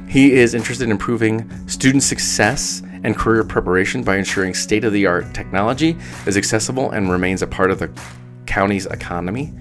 He 0.08 0.34
is 0.34 0.54
interested 0.54 0.86
in 0.86 0.92
improving 0.92 1.68
student 1.68 2.02
success 2.02 2.82
and 3.04 3.16
career 3.16 3.44
preparation 3.44 4.04
by 4.04 4.18
ensuring 4.18 4.54
state 4.54 4.86
of 4.86 4.94
the 4.94 5.06
art 5.06 5.34
technology 5.34 5.98
is 6.26 6.38
accessible 6.38 6.92
and 6.92 7.12
remains 7.12 7.42
a 7.42 7.48
part 7.48 7.72
of 7.72 7.80
the 7.80 7.92
county's 8.58 8.88
economy 8.88 9.54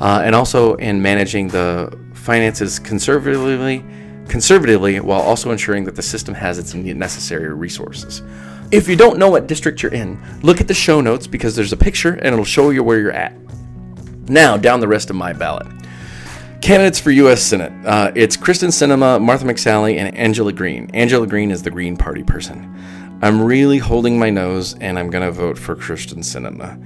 uh, 0.00 0.22
and 0.24 0.34
also 0.34 0.74
in 0.76 1.02
managing 1.02 1.48
the 1.48 1.94
finances 2.14 2.78
conservatively, 2.78 3.84
conservatively 4.28 4.98
while 4.98 5.20
also 5.20 5.50
ensuring 5.50 5.84
that 5.84 5.94
the 5.94 6.02
system 6.02 6.34
has 6.34 6.58
its 6.58 6.72
necessary 6.72 7.52
resources. 7.52 8.22
If 8.70 8.88
you 8.88 8.96
don't 8.96 9.18
know 9.18 9.28
what 9.28 9.46
district 9.46 9.82
you're 9.82 9.92
in, 9.92 10.18
look 10.42 10.58
at 10.58 10.68
the 10.68 10.74
show 10.74 11.02
notes 11.02 11.26
because 11.26 11.54
there's 11.54 11.74
a 11.74 11.76
picture 11.76 12.14
and 12.14 12.28
it'll 12.32 12.46
show 12.46 12.70
you 12.70 12.82
where 12.82 12.98
you're 12.98 13.12
at. 13.12 13.34
Now, 14.26 14.56
down 14.56 14.80
the 14.80 14.88
rest 14.88 15.10
of 15.10 15.16
my 15.16 15.34
ballot. 15.34 15.66
Candidates 16.62 16.98
for 16.98 17.10
U.S. 17.10 17.42
Senate. 17.42 17.72
Uh, 17.84 18.10
it's 18.14 18.38
Kyrsten 18.38 18.68
Sinema, 18.68 19.20
Martha 19.20 19.44
McSally, 19.44 19.96
and 19.98 20.16
Angela 20.16 20.52
Green. 20.52 20.90
Angela 20.94 21.26
Green 21.26 21.50
is 21.50 21.62
the 21.62 21.70
Green 21.70 21.96
Party 21.96 22.22
person. 22.22 22.58
I'm 23.22 23.42
really 23.42 23.78
holding 23.78 24.18
my 24.18 24.30
nose, 24.30 24.74
and 24.78 24.98
I'm 24.98 25.10
going 25.10 25.24
to 25.24 25.32
vote 25.32 25.58
for 25.58 25.74
Kyrsten 25.74 26.22
Sinema 26.22 26.78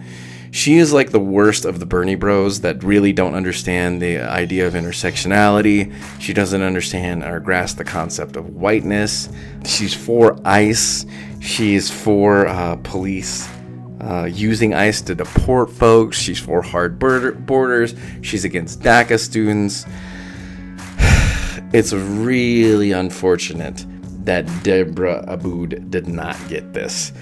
she 0.54 0.76
is 0.76 0.92
like 0.92 1.10
the 1.10 1.18
worst 1.18 1.64
of 1.64 1.80
the 1.80 1.84
Bernie 1.84 2.14
bros 2.14 2.60
that 2.60 2.84
really 2.84 3.12
don't 3.12 3.34
understand 3.34 4.00
the 4.00 4.20
idea 4.20 4.68
of 4.68 4.74
intersectionality. 4.74 5.92
She 6.20 6.32
doesn't 6.32 6.62
understand 6.62 7.24
or 7.24 7.40
grasp 7.40 7.76
the 7.76 7.84
concept 7.84 8.36
of 8.36 8.50
whiteness. 8.50 9.28
She's 9.66 9.92
for 9.92 10.38
ICE. 10.44 11.06
She's 11.40 11.90
for 11.90 12.46
uh, 12.46 12.76
police 12.84 13.48
uh, 14.00 14.28
using 14.30 14.74
ICE 14.74 15.00
to 15.02 15.16
deport 15.16 15.72
folks. 15.72 16.18
She's 16.18 16.38
for 16.38 16.62
hard 16.62 17.00
border- 17.00 17.32
borders. 17.32 17.96
She's 18.22 18.44
against 18.44 18.78
DACA 18.80 19.18
students. 19.18 19.84
It's 21.72 21.92
really 21.92 22.92
unfortunate 22.92 23.84
that 24.24 24.46
Deedra 24.62 25.26
Abboud 25.26 25.90
did 25.90 26.06
not 26.06 26.36
get 26.48 26.72
this. 26.72 27.12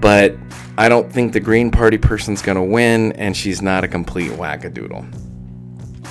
But 0.00 0.36
I 0.76 0.88
don't 0.88 1.12
think 1.12 1.32
the 1.32 1.40
Green 1.40 1.70
Party 1.70 1.98
person's 1.98 2.40
going 2.40 2.56
to 2.56 2.62
win, 2.62 3.12
and 3.12 3.36
she's 3.36 3.60
not 3.60 3.84
a 3.84 3.88
complete 3.88 4.30
wackadoodle. 4.32 5.06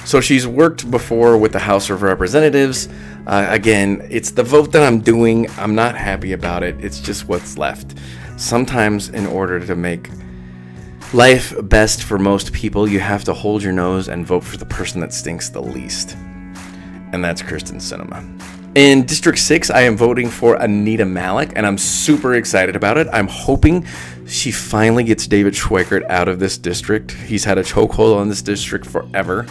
So 0.06 0.22
she's 0.22 0.48
worked 0.48 0.90
before 0.90 1.38
with 1.38 1.52
the 1.52 1.60
House 1.60 1.90
of 1.90 2.02
Representatives. 2.02 2.88
Uh, 3.26 3.46
again, 3.50 4.08
it's 4.10 4.32
the 4.32 4.44
vote 4.44 4.72
that 4.72 4.84
I'm 4.84 5.02
doing. 5.02 5.50
I'm 5.58 5.76
not 5.76 5.96
happy 5.96 6.32
about 6.32 6.64
it. 6.64 6.84
It's 6.84 7.00
just 7.00 7.28
what's 7.28 7.58
left. 7.58 7.96
Sometimes, 8.38 9.10
in 9.10 9.26
order 9.26 9.60
to 9.66 9.76
make 9.76 10.10
life 11.14 11.54
best 11.64 12.04
for 12.04 12.18
most 12.18 12.54
people, 12.54 12.88
you 12.88 13.00
have 13.00 13.24
to 13.26 13.34
hold 13.34 13.64
your 13.64 13.74
nose 13.74 14.08
and 14.08 14.26
vote 14.26 14.44
for 14.44 14.58
the 14.58 14.66
person 14.66 15.02
that 15.02 15.14
stinks 15.14 15.50
the 15.50 15.62
least. 15.62 16.16
And 17.14 17.24
that's 17.24 17.42
Kyrsten 17.42 17.78
Sinema. 17.78 18.24
In 18.78 19.08
District 19.08 19.40
6, 19.40 19.72
I 19.72 19.82
am 19.82 19.98
voting 19.98 20.30
for 20.30 20.54
Anita 20.54 21.04
Malik, 21.04 21.52
and 21.56 21.66
I'm 21.66 21.80
super 21.80 22.36
excited 22.36 22.76
about 22.76 23.00
it. 23.00 23.08
I'm 23.12 23.28
hoping 23.28 23.88
she 24.28 24.52
finally 24.52 25.04
gets 25.04 25.26
David 25.26 25.56
Schweikert 25.56 26.08
out 26.12 26.28
of 26.28 26.38
this 26.38 26.60
district. 26.60 27.14
He's 27.14 27.44
had 27.44 27.58
a 27.58 27.64
chokehold 27.64 28.16
on 28.16 28.30
this 28.30 28.44
district 28.44 28.86
forever. 28.86 29.48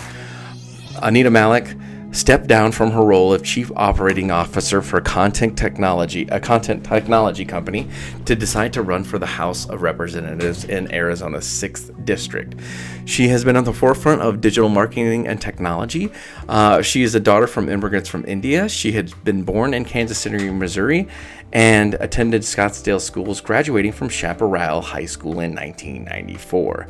Anita 1.02 1.28
Malik 1.28 1.74
stepped 2.16 2.46
down 2.46 2.72
from 2.72 2.90
her 2.90 3.04
role 3.04 3.32
of 3.32 3.42
chief 3.44 3.70
operating 3.76 4.30
officer 4.30 4.80
for 4.80 5.00
content 5.00 5.56
technology, 5.56 6.26
a 6.30 6.40
content 6.40 6.82
technology 6.84 7.44
company, 7.44 7.88
to 8.24 8.34
decide 8.34 8.72
to 8.72 8.82
run 8.82 9.04
for 9.04 9.18
the 9.18 9.26
House 9.26 9.68
of 9.68 9.82
Representatives 9.82 10.64
in 10.64 10.90
Arizona's 10.92 11.44
6th 11.44 12.04
district. 12.04 12.54
She 13.04 13.28
has 13.28 13.44
been 13.44 13.56
on 13.56 13.64
the 13.64 13.72
forefront 13.72 14.22
of 14.22 14.40
digital 14.40 14.70
marketing 14.70 15.28
and 15.28 15.40
technology. 15.40 16.10
Uh, 16.48 16.80
she 16.80 17.02
is 17.02 17.14
a 17.14 17.20
daughter 17.20 17.46
from 17.46 17.68
immigrants 17.68 18.08
from 18.08 18.24
India. 18.26 18.68
She 18.68 18.92
had 18.92 19.12
been 19.22 19.42
born 19.42 19.74
in 19.74 19.84
Kansas 19.84 20.18
City, 20.18 20.50
Missouri, 20.50 21.06
and 21.52 21.94
attended 21.94 22.42
Scottsdale 22.42 23.00
schools, 23.00 23.40
graduating 23.40 23.92
from 23.92 24.08
Chaparral 24.08 24.82
High 24.82 25.04
School 25.06 25.40
in 25.40 25.54
1994. 25.54 26.88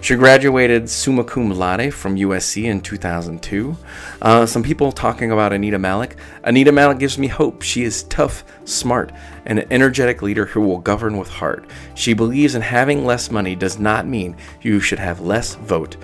She 0.00 0.14
graduated 0.16 0.88
summa 0.88 1.24
cum 1.24 1.50
laude 1.50 1.92
from 1.92 2.16
USC 2.16 2.64
in 2.64 2.80
2002. 2.80 3.76
Uh, 4.22 4.46
some 4.46 4.62
people 4.62 4.92
talking 4.92 5.30
about 5.30 5.52
Anita 5.52 5.78
Malik. 5.78 6.16
Anita 6.44 6.72
Malik 6.72 6.98
gives 6.98 7.18
me 7.18 7.26
hope. 7.26 7.62
She 7.62 7.84
is 7.84 8.04
tough, 8.04 8.44
smart, 8.64 9.12
and 9.44 9.58
an 9.58 9.66
energetic 9.70 10.22
leader 10.22 10.46
who 10.46 10.60
will 10.60 10.78
govern 10.78 11.18
with 11.18 11.28
heart. 11.28 11.66
She 11.94 12.14
believes 12.14 12.54
in 12.54 12.62
having 12.62 13.04
less 13.04 13.30
money 13.30 13.54
does 13.54 13.78
not 13.78 14.06
mean 14.06 14.36
you 14.62 14.80
should 14.80 14.98
have 14.98 15.20
less 15.20 15.54
vote 15.54 15.96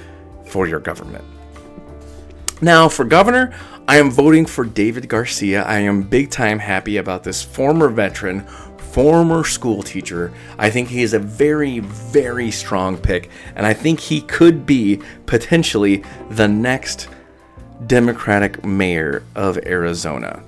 for 0.47 0.67
your 0.67 0.81
government. 0.81 1.25
Now, 2.61 2.89
for 2.89 3.05
governor, 3.05 3.53
I 3.87 3.99
am 3.99 4.11
voting 4.11 4.47
for 4.47 4.65
David 4.65 5.11
Garcia. 5.11 5.63
I 5.63 5.81
am 5.81 6.05
big 6.05 6.31
time 6.31 6.59
happy 6.59 6.97
about 6.97 7.23
this 7.23 7.43
former 7.43 7.91
veteran, 7.91 8.47
former 8.79 9.45
school 9.45 9.83
teacher. 9.83 10.33
I 10.59 10.71
think 10.71 10.89
he 10.89 11.03
is 11.03 11.13
a 11.13 11.19
very, 11.19 11.81
very 11.81 12.51
strong 12.51 12.97
pick, 12.97 13.29
and 13.55 13.67
I 13.67 13.75
think 13.75 14.01
he 14.01 14.23
could 14.23 14.65
be 14.65 15.03
potentially 15.27 16.03
the 16.31 16.49
next 16.49 17.09
Democratic 17.87 18.65
mayor 18.65 19.23
of 19.35 19.59
Arizona. 19.59 20.43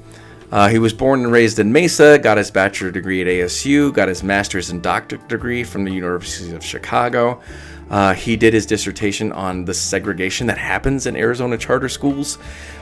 Uh, 0.51 0.69
he 0.69 0.79
was 0.79 0.95
born 0.95 1.25
and 1.25 1.31
raised 1.31 1.59
in 1.59 1.71
Mesa, 1.71 2.19
got 2.19 2.39
his 2.39 2.51
bachelor 2.51 2.91
degree 2.91 3.21
at 3.21 3.27
ASU, 3.27 3.93
got 3.93 4.09
his 4.09 4.23
master's 4.23 4.71
and 4.71 4.83
doctorate 4.83 5.29
degree 5.29 5.63
from 5.63 5.85
the 5.85 5.93
University 5.93 6.55
of 6.55 6.65
Chicago. 6.65 7.43
Uh, 7.91 8.15
he 8.15 8.37
did 8.37 8.53
his 8.53 8.67
dissertation 8.67 9.33
on 9.33 9.65
the 9.65 9.75
segregation 9.75 10.47
that 10.47 10.59
happens 10.59 11.07
in 11.07 11.17
Arizona 11.17 11.57
charter 11.57 11.89
schools. 11.89 12.39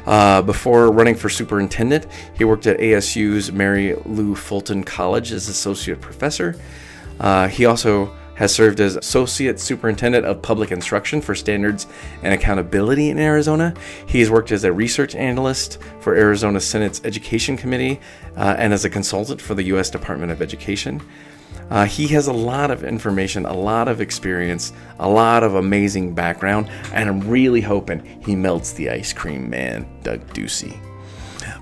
Uh, 0.06 0.42
before 0.42 0.90
running 0.90 1.14
for 1.14 1.28
superintendent, 1.28 2.06
he 2.36 2.44
worked 2.44 2.66
at 2.66 2.78
ASU's 2.78 3.52
Mary 3.52 3.94
Lou 4.04 4.34
Fulton 4.34 4.84
College 4.84 5.32
as 5.32 5.48
associate 5.48 6.00
professor. 6.00 6.56
Uh, 7.20 7.48
he 7.48 7.66
also 7.66 8.14
has 8.34 8.52
served 8.52 8.80
as 8.80 8.96
Associate 8.96 9.58
Superintendent 9.60 10.26
of 10.26 10.42
Public 10.42 10.72
Instruction 10.72 11.20
for 11.20 11.34
Standards 11.34 11.86
and 12.22 12.34
Accountability 12.34 13.10
in 13.10 13.18
Arizona. 13.18 13.74
He 14.06 14.20
has 14.20 14.30
worked 14.30 14.50
as 14.52 14.64
a 14.64 14.72
research 14.72 15.14
analyst 15.14 15.78
for 16.00 16.16
Arizona 16.16 16.60
Senate's 16.60 17.00
Education 17.04 17.56
Committee 17.56 18.00
uh, 18.36 18.56
and 18.58 18.72
as 18.72 18.84
a 18.84 18.90
consultant 18.90 19.40
for 19.40 19.54
the 19.54 19.62
U.S. 19.64 19.90
Department 19.90 20.32
of 20.32 20.42
Education. 20.42 21.00
Uh, 21.70 21.86
he 21.86 22.06
has 22.08 22.26
a 22.26 22.32
lot 22.32 22.70
of 22.70 22.84
information, 22.84 23.46
a 23.46 23.52
lot 23.52 23.88
of 23.88 24.00
experience, 24.00 24.72
a 24.98 25.08
lot 25.08 25.42
of 25.42 25.54
amazing 25.54 26.14
background, 26.14 26.68
and 26.92 27.08
I'm 27.08 27.20
really 27.28 27.60
hoping 27.60 28.00
he 28.24 28.36
melts 28.36 28.72
the 28.72 28.90
ice 28.90 29.12
cream 29.12 29.48
man, 29.48 29.86
Doug 30.02 30.26
Ducey. 30.34 30.78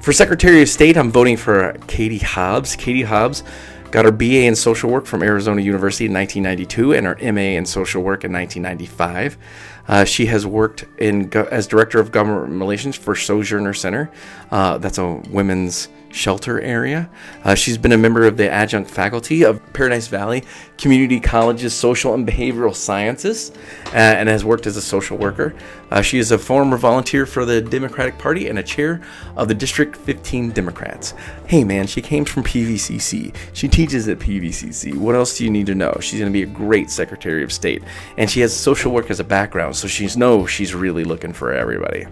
For 0.00 0.12
Secretary 0.12 0.62
of 0.62 0.68
State, 0.68 0.96
I'm 0.96 1.10
voting 1.12 1.36
for 1.36 1.74
Katie 1.86 2.18
Hobbs. 2.18 2.74
Katie 2.74 3.02
Hobbs 3.02 3.44
got 3.92 4.04
her 4.06 4.10
BA 4.10 4.46
in 4.46 4.56
social 4.56 4.90
work 4.90 5.06
from 5.06 5.22
Arizona 5.22 5.60
University 5.60 6.06
in 6.06 6.12
1992 6.12 6.94
and 6.94 7.06
her 7.06 7.32
MA 7.32 7.56
in 7.56 7.64
social 7.64 8.02
work 8.02 8.24
in 8.24 8.32
1995. 8.32 9.38
Uh, 9.86 10.04
she 10.04 10.26
has 10.26 10.46
worked 10.46 10.86
in 10.98 11.30
as 11.50 11.66
director 11.66 12.00
of 12.00 12.10
government 12.10 12.58
relations 12.60 12.96
for 12.96 13.14
Sojourner 13.14 13.74
Center. 13.74 14.10
Uh, 14.50 14.78
that's 14.78 14.98
a 14.98 15.22
women's 15.30 15.88
shelter 16.12 16.60
area. 16.60 17.10
Uh, 17.44 17.54
she's 17.54 17.78
been 17.78 17.92
a 17.92 17.98
member 17.98 18.24
of 18.24 18.36
the 18.36 18.50
adjunct 18.50 18.90
faculty 18.90 19.44
of 19.44 19.60
Paradise 19.72 20.06
Valley 20.06 20.44
Community 20.78 21.20
College's 21.20 21.74
Social 21.74 22.14
and 22.14 22.26
Behavioral 22.26 22.74
Sciences 22.74 23.52
uh, 23.86 23.90
and 23.94 24.28
has 24.28 24.44
worked 24.44 24.66
as 24.66 24.76
a 24.76 24.82
social 24.82 25.16
worker. 25.16 25.54
Uh, 25.90 26.02
she 26.02 26.18
is 26.18 26.32
a 26.32 26.38
former 26.38 26.76
volunteer 26.76 27.26
for 27.26 27.44
the 27.44 27.60
Democratic 27.60 28.18
Party 28.18 28.48
and 28.48 28.58
a 28.58 28.62
chair 28.62 29.02
of 29.36 29.48
the 29.48 29.54
District 29.54 29.96
15 29.96 30.50
Democrats. 30.50 31.14
Hey 31.46 31.64
man, 31.64 31.86
she 31.86 32.00
came 32.02 32.24
from 32.24 32.42
PVCC. 32.44 33.34
She 33.52 33.68
teaches 33.68 34.08
at 34.08 34.18
PVCC. 34.18 34.96
What 34.96 35.14
else 35.14 35.36
do 35.36 35.44
you 35.44 35.50
need 35.50 35.66
to 35.66 35.74
know? 35.74 35.96
She's 36.00 36.20
going 36.20 36.32
to 36.32 36.36
be 36.36 36.42
a 36.42 36.54
great 36.54 36.90
Secretary 36.90 37.42
of 37.42 37.52
State. 37.52 37.82
And 38.16 38.30
she 38.30 38.40
has 38.40 38.56
social 38.56 38.92
work 38.92 39.10
as 39.10 39.20
a 39.20 39.24
background, 39.24 39.76
so 39.76 39.88
she's 39.88 40.16
no, 40.16 40.46
she's 40.46 40.74
really 40.74 41.04
looking 41.04 41.32
for 41.32 41.52
everybody. 41.52 42.06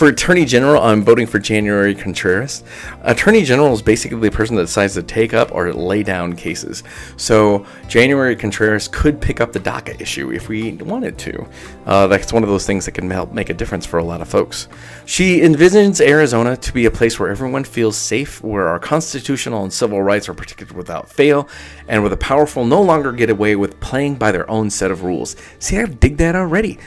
For 0.00 0.08
Attorney 0.08 0.46
General, 0.46 0.82
I'm 0.82 1.04
voting 1.04 1.26
for 1.26 1.38
January 1.38 1.94
Contreras. 1.94 2.64
Attorney 3.02 3.42
General 3.42 3.74
is 3.74 3.82
basically 3.82 4.30
the 4.30 4.34
person 4.34 4.56
that 4.56 4.62
decides 4.62 4.94
to 4.94 5.02
take 5.02 5.34
up 5.34 5.54
or 5.54 5.74
lay 5.74 6.02
down 6.02 6.36
cases. 6.36 6.82
So 7.18 7.66
January 7.86 8.34
Contreras 8.34 8.88
could 8.88 9.20
pick 9.20 9.42
up 9.42 9.52
the 9.52 9.60
DACA 9.60 10.00
issue 10.00 10.32
if 10.32 10.48
we 10.48 10.72
wanted 10.72 11.18
to. 11.18 11.46
Uh, 11.84 12.06
that's 12.06 12.32
one 12.32 12.42
of 12.42 12.48
those 12.48 12.66
things 12.66 12.86
that 12.86 12.92
can 12.92 13.10
help 13.10 13.32
make 13.34 13.50
a 13.50 13.52
difference 13.52 13.84
for 13.84 13.98
a 13.98 14.02
lot 14.02 14.22
of 14.22 14.28
folks. 14.30 14.68
She 15.04 15.40
envisions 15.40 16.00
Arizona 16.00 16.56
to 16.56 16.72
be 16.72 16.86
a 16.86 16.90
place 16.90 17.20
where 17.20 17.28
everyone 17.28 17.64
feels 17.64 17.98
safe, 17.98 18.42
where 18.42 18.68
our 18.68 18.78
constitutional 18.78 19.64
and 19.64 19.70
civil 19.70 20.02
rights 20.02 20.30
are 20.30 20.34
protected 20.34 20.72
without 20.72 21.10
fail, 21.10 21.46
and 21.88 22.02
where 22.02 22.08
the 22.08 22.16
powerful 22.16 22.64
no 22.64 22.80
longer 22.80 23.12
get 23.12 23.28
away 23.28 23.54
with 23.54 23.78
playing 23.80 24.14
by 24.14 24.32
their 24.32 24.50
own 24.50 24.70
set 24.70 24.90
of 24.90 25.02
rules. 25.02 25.36
See, 25.58 25.76
I 25.76 25.84
dig 25.84 26.16
that 26.16 26.34
already. 26.34 26.78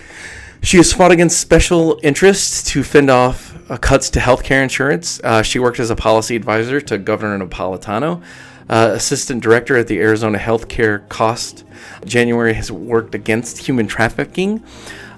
She 0.64 0.78
has 0.78 0.94
fought 0.94 1.12
against 1.12 1.42
special 1.42 2.00
interests 2.04 2.64
to 2.72 2.84
fend 2.84 3.10
off 3.10 3.54
uh, 3.70 3.76
cuts 3.76 4.10
to 4.12 4.20
healthcare 4.20 4.64
insurance. 4.64 5.20
Uh, 5.22 5.42
she 5.42 5.60
worked 5.60 5.78
as 5.78 5.90
a 5.90 5.96
policy 5.96 6.38
advisor 6.38 6.80
to 6.80 6.98
Governor 6.98 7.46
Napolitano, 7.46 8.24
uh, 8.70 8.92
assistant 8.94 9.44
director 9.44 9.76
at 9.76 9.88
the 9.88 10.00
Arizona 10.00 10.38
Healthcare 10.40 11.08
Cost. 11.10 11.66
January 12.06 12.54
has 12.54 12.72
worked 12.72 13.14
against 13.14 13.58
human 13.58 13.88
trafficking. 13.88 14.64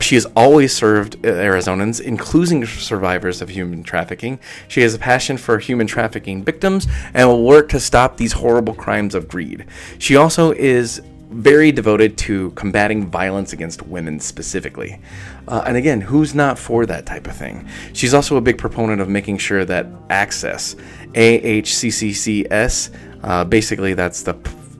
She 0.02 0.16
has 0.16 0.26
always 0.36 0.76
served 0.76 1.24
uh, 1.24 1.30
Arizonans, 1.30 2.02
including 2.02 2.66
survivors 2.66 3.40
of 3.40 3.50
human 3.50 3.84
trafficking. 3.84 4.40
She 4.68 4.82
has 4.82 4.96
a 4.96 5.00
passion 5.00 5.38
for 5.38 5.60
human 5.60 5.86
trafficking 5.86 6.44
victims 6.44 6.88
and 7.14 7.30
will 7.30 7.46
work 7.46 7.70
to 7.70 7.80
stop 7.80 8.18
these 8.18 8.34
horrible 8.34 8.74
crimes 8.74 9.14
of 9.14 9.28
greed. 9.28 9.68
She 10.00 10.16
also 10.16 10.54
is 10.54 11.04
very 11.30 11.72
devoted 11.72 12.18
to 12.18 12.52
combating 12.52 13.08
violence 13.08 13.54
against 13.54 13.82
women 13.84 14.20
specifically. 14.20 15.00
Uh, 15.48 15.64
and 15.66 15.78
again, 15.78 16.02
who's 16.02 16.36
not 16.36 16.58
for 16.58 16.86
that 16.86 17.06
type 17.06 17.28
of 17.28 17.36
thing? 17.36 17.68
She's 17.94 18.14
also 18.14 18.38
a 18.38 18.42
big 18.42 18.58
proponent 18.58 19.02
of 19.02 19.10
making 19.10 19.40
sure 19.40 19.66
that 19.66 19.88
access, 20.10 20.76
AHCCCS, 21.14 22.96
uh, 23.24 23.44
basically 23.46 23.94
that's 23.94 24.24
the, 24.24 24.34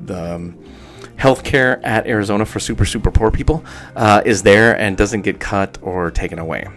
the 0.06 0.36
um, 0.36 0.58
healthcare 1.18 1.80
at 1.84 2.08
Arizona 2.08 2.46
for 2.46 2.60
super, 2.60 2.86
super 2.86 3.12
poor 3.12 3.32
people, 3.32 3.64
uh, 3.96 4.22
is 4.26 4.44
there 4.44 4.78
and 4.80 4.98
doesn't 4.98 5.22
get 5.22 5.40
cut 5.40 5.78
or 5.82 6.12
taken 6.12 6.40
away. 6.40 6.68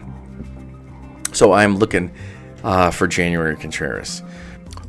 So 1.33 1.53
I'm 1.53 1.77
looking 1.77 2.13
uh, 2.65 2.91
for 2.91 3.07
January 3.07 3.57
Contreras. 3.57 4.23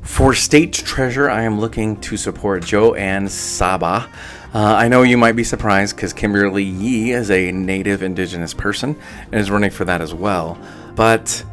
For 0.02 0.34
state 0.34 0.74
treasurer, 0.74 1.30
I 1.30 1.44
am 1.44 1.60
looking 1.60 2.00
to 2.02 2.18
support 2.18 2.64
Joanne 2.64 3.28
Saba. 3.28 4.10
Uh, 4.52 4.74
I 4.78 4.88
know 4.88 5.04
you 5.04 5.16
might 5.16 5.36
be 5.36 5.44
surprised 5.44 5.96
because 5.96 6.12
Kimberly 6.12 6.64
Yee 6.64 7.12
is 7.12 7.30
a 7.30 7.52
native 7.52 8.02
indigenous 8.02 8.52
person 8.52 9.00
and 9.32 9.36
is 9.36 9.52
running 9.52 9.70
for 9.70 9.86
that 9.86 10.02
as 10.02 10.12
well. 10.12 10.58
But 10.96 11.44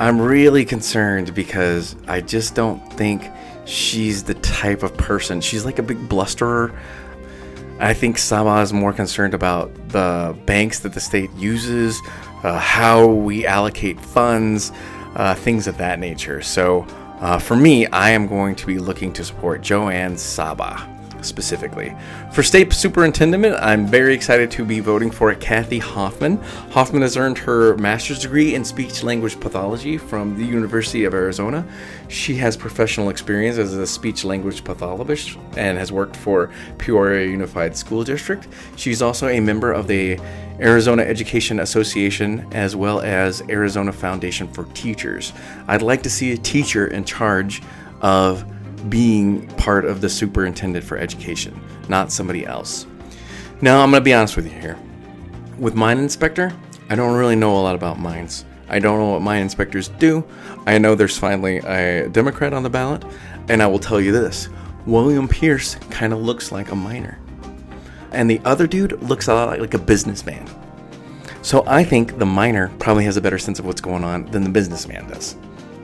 I'm 0.00 0.18
really 0.18 0.64
concerned 0.64 1.34
because 1.34 1.94
I 2.06 2.22
just 2.22 2.54
don't 2.54 2.80
think 2.94 3.30
she's 3.66 4.24
the 4.24 4.32
type 4.34 4.82
of 4.82 4.96
person. 4.96 5.42
She's 5.42 5.66
like 5.66 5.78
a 5.78 5.82
big 5.82 6.08
blusterer. 6.08 6.72
I 7.80 7.92
think 7.92 8.16
Saba 8.16 8.62
is 8.62 8.72
more 8.72 8.94
concerned 8.94 9.34
about 9.34 9.70
the 9.90 10.34
banks 10.46 10.78
that 10.80 10.94
the 10.94 11.00
state 11.00 11.30
uses, 11.34 12.00
uh, 12.44 12.58
how 12.58 13.06
we 13.06 13.46
allocate 13.46 14.00
funds, 14.00 14.72
uh, 15.16 15.34
things 15.34 15.66
of 15.66 15.76
that 15.76 15.98
nature. 15.98 16.40
So 16.40 16.86
uh, 17.20 17.38
for 17.38 17.56
me, 17.56 17.86
I 17.88 18.10
am 18.10 18.26
going 18.26 18.54
to 18.54 18.66
be 18.66 18.78
looking 18.78 19.12
to 19.12 19.24
support 19.24 19.60
Joanne 19.60 20.16
Saba 20.16 20.97
specifically. 21.22 21.94
For 22.32 22.42
state 22.42 22.72
superintendent, 22.72 23.56
I'm 23.60 23.86
very 23.86 24.14
excited 24.14 24.50
to 24.52 24.64
be 24.64 24.80
voting 24.80 25.10
for 25.10 25.34
Kathy 25.34 25.78
Hoffman. 25.78 26.36
Hoffman 26.70 27.02
has 27.02 27.16
earned 27.16 27.38
her 27.38 27.76
master's 27.76 28.20
degree 28.20 28.54
in 28.54 28.64
speech 28.64 29.02
language 29.02 29.38
pathology 29.40 29.98
from 29.98 30.36
the 30.36 30.44
University 30.44 31.04
of 31.04 31.14
Arizona. 31.14 31.66
She 32.08 32.36
has 32.36 32.56
professional 32.56 33.10
experience 33.10 33.58
as 33.58 33.74
a 33.74 33.86
speech 33.86 34.24
language 34.24 34.64
pathologist 34.64 35.36
and 35.56 35.78
has 35.78 35.92
worked 35.92 36.16
for 36.16 36.50
Peoria 36.78 37.28
Unified 37.28 37.76
School 37.76 38.04
District. 38.04 38.46
She's 38.76 39.02
also 39.02 39.28
a 39.28 39.40
member 39.40 39.72
of 39.72 39.86
the 39.86 40.18
Arizona 40.60 41.02
Education 41.02 41.60
Association 41.60 42.46
as 42.52 42.74
well 42.74 43.00
as 43.00 43.42
Arizona 43.48 43.92
Foundation 43.92 44.48
for 44.48 44.64
Teachers. 44.74 45.32
I'd 45.68 45.82
like 45.82 46.02
to 46.02 46.10
see 46.10 46.32
a 46.32 46.36
teacher 46.36 46.88
in 46.88 47.04
charge 47.04 47.62
of 48.00 48.44
being 48.88 49.46
part 49.56 49.84
of 49.84 50.00
the 50.00 50.08
superintendent 50.08 50.84
for 50.84 50.96
education, 50.98 51.60
not 51.88 52.12
somebody 52.12 52.46
else. 52.46 52.86
Now, 53.60 53.82
I'm 53.82 53.90
going 53.90 54.00
to 54.00 54.04
be 54.04 54.14
honest 54.14 54.36
with 54.36 54.46
you 54.46 54.58
here. 54.58 54.78
With 55.58 55.74
mine 55.74 55.98
inspector, 55.98 56.52
I 56.88 56.94
don't 56.94 57.16
really 57.16 57.36
know 57.36 57.56
a 57.56 57.60
lot 57.60 57.74
about 57.74 57.98
mines. 57.98 58.44
I 58.68 58.78
don't 58.78 58.98
know 58.98 59.10
what 59.10 59.22
mine 59.22 59.42
inspectors 59.42 59.88
do. 59.88 60.24
I 60.66 60.78
know 60.78 60.94
there's 60.94 61.18
finally 61.18 61.58
a 61.58 62.08
Democrat 62.08 62.52
on 62.52 62.62
the 62.62 62.70
ballot, 62.70 63.04
and 63.48 63.62
I 63.62 63.66
will 63.66 63.78
tell 63.78 64.00
you 64.00 64.12
this 64.12 64.48
William 64.86 65.26
Pierce 65.26 65.74
kind 65.90 66.12
of 66.12 66.20
looks 66.20 66.52
like 66.52 66.70
a 66.70 66.76
miner. 66.76 67.18
And 68.12 68.30
the 68.30 68.40
other 68.44 68.66
dude 68.66 69.02
looks 69.02 69.28
a 69.28 69.34
lot 69.34 69.58
like 69.58 69.74
a 69.74 69.78
businessman. 69.78 70.48
So 71.42 71.64
I 71.66 71.84
think 71.84 72.18
the 72.18 72.26
miner 72.26 72.70
probably 72.78 73.04
has 73.04 73.16
a 73.16 73.20
better 73.20 73.38
sense 73.38 73.58
of 73.58 73.64
what's 73.66 73.80
going 73.80 74.04
on 74.04 74.26
than 74.26 74.44
the 74.44 74.50
businessman 74.50 75.08
does. 75.08 75.36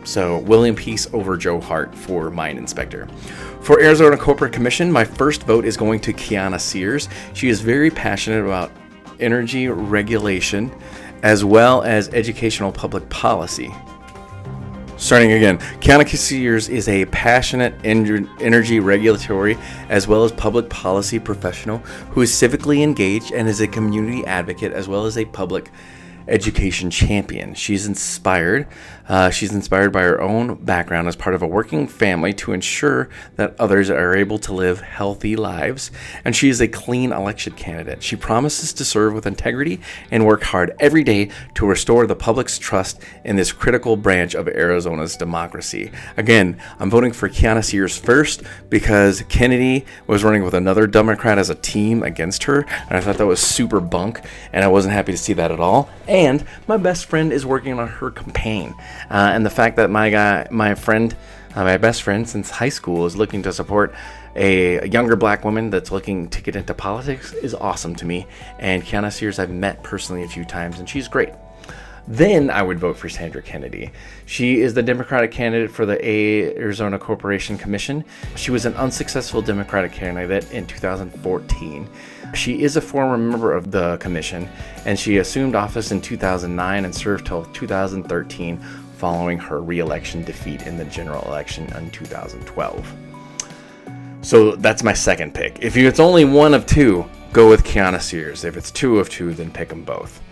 So 0.04 0.38
William 0.38 0.76
Peace 0.76 1.08
over 1.12 1.36
Joe 1.36 1.60
Hart 1.60 1.94
for 1.94 2.30
mine 2.30 2.58
inspector. 2.58 3.08
For 3.60 3.80
Arizona 3.80 4.16
Corporate 4.16 4.52
Commission, 4.52 4.92
my 4.92 5.04
first 5.04 5.42
vote 5.44 5.64
is 5.64 5.76
going 5.76 6.00
to 6.00 6.12
Kiana 6.12 6.60
Sears. 6.60 7.08
She 7.32 7.48
is 7.48 7.60
very 7.60 7.90
passionate 7.90 8.44
about 8.44 8.70
energy 9.18 9.68
regulation 9.68 10.70
as 11.22 11.44
well 11.44 11.82
as 11.82 12.10
educational 12.10 12.70
public 12.70 13.08
policy. 13.08 13.72
Starting 14.96 15.32
again, 15.32 15.58
Kiana 15.80 16.06
Sears 16.06 16.68
is 16.68 16.88
a 16.88 17.06
passionate 17.06 17.74
energy 17.84 18.80
regulatory 18.80 19.56
as 19.88 20.06
well 20.06 20.24
as 20.24 20.32
public 20.32 20.68
policy 20.68 21.18
professional 21.18 21.78
who 22.10 22.20
is 22.20 22.30
civically 22.30 22.82
engaged 22.82 23.32
and 23.32 23.48
is 23.48 23.60
a 23.60 23.66
community 23.66 24.24
advocate 24.26 24.72
as 24.72 24.86
well 24.86 25.06
as 25.06 25.16
a 25.18 25.24
public 25.24 25.70
education 26.28 26.90
champion. 26.90 27.54
She's 27.54 27.86
inspired 27.86 28.66
Uh, 29.08 29.30
she's 29.30 29.52
inspired 29.52 29.92
by 29.92 30.02
her 30.02 30.20
own 30.20 30.54
background 30.64 31.08
as 31.08 31.16
part 31.16 31.34
of 31.34 31.42
a 31.42 31.46
working 31.46 31.86
family 31.86 32.32
to 32.32 32.52
ensure 32.52 33.08
that 33.36 33.54
others 33.58 33.90
are 33.90 34.16
able 34.16 34.38
to 34.38 34.52
live 34.52 34.80
healthy 34.80 35.36
lives. 35.36 35.90
And 36.24 36.34
she 36.34 36.48
is 36.48 36.60
a 36.60 36.68
clean 36.68 37.12
election 37.12 37.52
candidate. 37.54 38.02
She 38.02 38.16
promises 38.16 38.72
to 38.74 38.84
serve 38.84 39.14
with 39.14 39.26
integrity 39.26 39.80
and 40.10 40.26
work 40.26 40.44
hard 40.44 40.74
every 40.80 41.04
day 41.04 41.30
to 41.54 41.66
restore 41.66 42.06
the 42.06 42.16
public's 42.16 42.58
trust 42.58 43.00
in 43.24 43.36
this 43.36 43.52
critical 43.52 43.96
branch 43.96 44.34
of 44.34 44.48
Arizona's 44.48 45.16
democracy. 45.16 45.90
Again, 46.16 46.58
I'm 46.78 46.90
voting 46.90 47.12
for 47.12 47.28
Kiana 47.28 47.64
Sears 47.64 47.98
first 47.98 48.42
because 48.70 49.22
Kennedy 49.28 49.84
was 50.06 50.24
running 50.24 50.44
with 50.44 50.54
another 50.54 50.86
Democrat 50.86 51.38
as 51.38 51.50
a 51.50 51.54
team 51.54 52.02
against 52.02 52.44
her, 52.44 52.60
and 52.88 52.92
I 52.92 53.00
thought 53.00 53.18
that 53.18 53.26
was 53.26 53.40
super 53.40 53.80
bunk, 53.80 54.20
and 54.52 54.64
I 54.64 54.68
wasn't 54.68 54.94
happy 54.94 55.12
to 55.12 55.18
see 55.18 55.32
that 55.34 55.52
at 55.52 55.60
all. 55.60 55.88
And 56.08 56.44
my 56.66 56.76
best 56.76 57.06
friend 57.06 57.32
is 57.32 57.44
working 57.44 57.78
on 57.78 57.88
her 57.88 58.10
campaign. 58.10 58.74
Uh, 59.10 59.30
and 59.32 59.44
the 59.44 59.50
fact 59.50 59.76
that 59.76 59.90
my 59.90 60.10
guy, 60.10 60.46
my 60.50 60.74
friend, 60.74 61.14
uh, 61.54 61.64
my 61.64 61.76
best 61.76 62.02
friend 62.02 62.28
since 62.28 62.50
high 62.50 62.68
school, 62.68 63.06
is 63.06 63.16
looking 63.16 63.42
to 63.42 63.52
support 63.52 63.94
a 64.36 64.86
younger 64.88 65.16
black 65.16 65.44
woman 65.44 65.70
that's 65.70 65.92
looking 65.92 66.28
to 66.28 66.42
get 66.42 66.56
into 66.56 66.74
politics 66.74 67.32
is 67.32 67.54
awesome 67.54 67.94
to 67.96 68.04
me. 68.04 68.26
And 68.58 68.82
Kiana 68.82 69.12
Sears, 69.12 69.38
I've 69.38 69.50
met 69.50 69.82
personally 69.82 70.24
a 70.24 70.28
few 70.28 70.44
times, 70.44 70.78
and 70.78 70.88
she's 70.88 71.08
great. 71.08 71.30
Then 72.06 72.50
I 72.50 72.62
would 72.62 72.78
vote 72.78 72.98
for 72.98 73.08
Sandra 73.08 73.40
Kennedy. 73.40 73.90
She 74.26 74.60
is 74.60 74.74
the 74.74 74.82
Democratic 74.82 75.30
candidate 75.30 75.70
for 75.70 75.86
the 75.86 76.04
Arizona 76.04 76.98
Corporation 76.98 77.56
Commission. 77.56 78.04
She 78.36 78.50
was 78.50 78.66
an 78.66 78.74
unsuccessful 78.74 79.40
Democratic 79.40 79.92
candidate 79.92 80.50
in 80.52 80.66
2014. 80.66 81.88
She 82.34 82.62
is 82.62 82.76
a 82.76 82.82
former 82.82 83.16
member 83.16 83.54
of 83.54 83.70
the 83.70 83.96
commission, 83.98 84.50
and 84.84 84.98
she 84.98 85.16
assumed 85.16 85.54
office 85.54 85.92
in 85.92 86.02
2009 86.02 86.84
and 86.84 86.94
served 86.94 87.26
till 87.26 87.46
2013 87.46 88.62
following 89.04 89.36
her 89.36 89.60
re-election 89.60 90.24
defeat 90.24 90.62
in 90.62 90.78
the 90.78 90.84
general 90.86 91.22
election 91.26 91.70
in 91.76 91.90
2012. 91.90 92.96
So 94.22 94.56
that's 94.56 94.82
my 94.82 94.94
second 94.94 95.34
pick. 95.34 95.58
If 95.60 95.76
it's 95.76 96.00
only 96.00 96.24
one 96.24 96.54
of 96.54 96.64
two, 96.64 97.04
go 97.34 97.50
with 97.50 97.64
Kiana 97.64 98.00
Sears. 98.00 98.44
If 98.44 98.56
it's 98.56 98.70
two 98.70 98.98
of 98.98 99.10
two, 99.10 99.34
then 99.34 99.50
pick 99.50 99.68
them 99.68 99.84
both. 99.84 100.22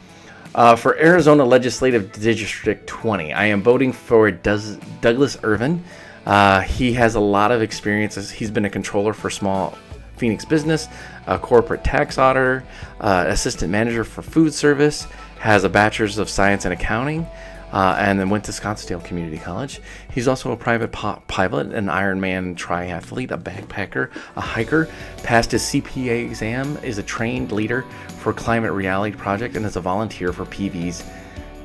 Uh, 0.55 0.75
for 0.75 0.97
Arizona 0.97 1.45
Legislative 1.45 2.13
District 2.13 2.87
20, 2.87 3.35
I 3.35 3.45
am 3.45 3.63
voting 3.63 3.93
for 3.93 4.31
Douglas 4.31 5.37
Ervin. 5.45 5.85
Uh, 6.25 6.63
he 6.63 6.95
has 6.95 7.15
a 7.15 7.21
lot 7.21 7.53
of 7.53 7.61
experiences. 7.61 8.31
He's 8.31 8.51
been 8.51 8.65
a 8.65 8.71
controller 8.71 9.13
for 9.13 9.29
small 9.29 9.77
Phoenix 10.17 10.47
business, 10.47 10.89
a 11.27 11.39
corporate 11.39 11.85
tax 11.85 12.17
auditor, 12.17 12.65
uh, 13.03 13.27
assistant 13.29 13.71
manager 13.71 14.03
for 14.03 14.23
food 14.23 14.55
service, 14.55 15.07
has 15.41 15.65
a 15.65 15.69
bachelor's 15.69 16.17
of 16.17 16.31
science 16.31 16.65
in 16.65 16.73
accounting, 16.73 17.27
uh, 17.73 17.97
and 17.99 18.21
then 18.21 18.31
went 18.31 18.45
to 18.45 18.53
Scottsdale 18.53 19.03
Community 19.03 19.39
College. 19.39 19.81
He's 20.13 20.29
also 20.29 20.53
a 20.53 20.57
private 20.57 20.93
po- 20.93 21.23
pilot, 21.27 21.73
an 21.73 21.87
Ironman 21.87 22.57
triathlete, 22.57 23.31
a 23.31 23.39
backpacker, 23.39 24.11
a 24.37 24.41
hiker. 24.41 24.89
Passed 25.23 25.53
his 25.53 25.63
CPA 25.63 26.25
exam, 26.25 26.77
is 26.79 26.99
a 26.99 27.03
trained 27.03 27.53
leader 27.53 27.85
for 28.19 28.33
Climate 28.33 28.73
Reality 28.73 29.17
Project, 29.17 29.57
and 29.57 29.65
is 29.65 29.77
a 29.77 29.81
volunteer 29.81 30.33
for 30.33 30.45
PV's 30.45 31.03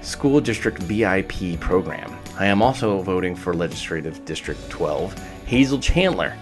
School 0.01 0.39
District 0.39 0.77
VIP 0.83 1.59
program. 1.59 2.17
I 2.39 2.45
am 2.45 2.61
also 2.61 3.01
voting 3.01 3.35
for 3.35 3.53
Legislative 3.53 4.23
District 4.25 4.69
12, 4.69 5.17
Hazel 5.45 5.79
Chandler. 5.79 6.35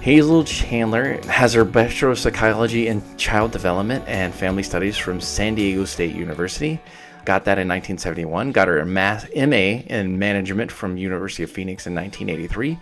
Hazel 0.00 0.42
Chandler 0.42 1.20
has 1.28 1.52
her 1.52 1.64
Bachelor 1.64 2.10
of 2.10 2.18
Psychology 2.18 2.88
in 2.88 3.02
Child 3.16 3.52
Development 3.52 4.02
and 4.08 4.34
Family 4.34 4.64
Studies 4.64 4.96
from 4.96 5.20
San 5.20 5.54
Diego 5.54 5.84
State 5.84 6.16
University. 6.16 6.80
Got 7.24 7.44
that 7.44 7.58
in 7.58 7.68
1971. 7.68 8.52
Got 8.52 8.68
her 8.68 8.84
MA 8.84 9.20
in 9.34 10.18
Management 10.18 10.72
from 10.72 10.96
University 10.96 11.42
of 11.42 11.50
Phoenix 11.50 11.86
in 11.86 11.94
1983, 11.94 12.78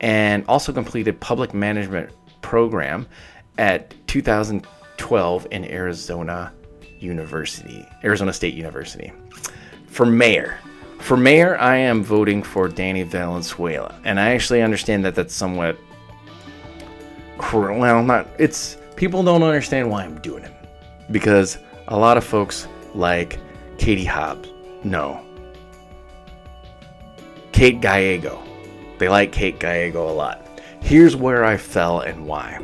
and 0.00 0.44
also 0.46 0.72
completed 0.72 1.18
Public 1.20 1.52
Management 1.54 2.10
program 2.42 3.06
at 3.58 3.94
2012 4.06 5.46
in 5.50 5.64
Arizona 5.64 6.52
University, 7.00 7.86
Arizona 8.04 8.32
State 8.32 8.54
University. 8.54 9.12
For 9.86 10.06
mayor, 10.06 10.58
for 11.00 11.16
mayor, 11.16 11.58
I 11.58 11.76
am 11.76 12.04
voting 12.04 12.42
for 12.42 12.68
Danny 12.68 13.02
Valenzuela, 13.02 13.98
and 14.04 14.20
I 14.20 14.30
actually 14.30 14.62
understand 14.62 15.04
that 15.04 15.14
that's 15.14 15.34
somewhat 15.34 15.76
well, 17.52 18.02
not 18.02 18.28
it's 18.38 18.76
people 18.96 19.22
don't 19.22 19.42
understand 19.42 19.90
why 19.90 20.04
I'm 20.04 20.20
doing 20.20 20.44
it 20.44 20.52
because 21.10 21.58
a 21.88 21.98
lot 21.98 22.16
of 22.16 22.24
folks 22.24 22.68
like 22.94 23.38
Katie 23.80 24.04
Hobbs. 24.04 24.46
No. 24.84 25.24
Kate 27.50 27.80
Gallego. 27.80 28.42
They 28.98 29.08
like 29.08 29.32
Kate 29.32 29.58
Gallego 29.58 30.06
a 30.06 30.12
lot. 30.12 30.46
Here's 30.82 31.16
where 31.16 31.46
I 31.46 31.56
fell 31.56 32.00
and 32.00 32.26
why. 32.26 32.60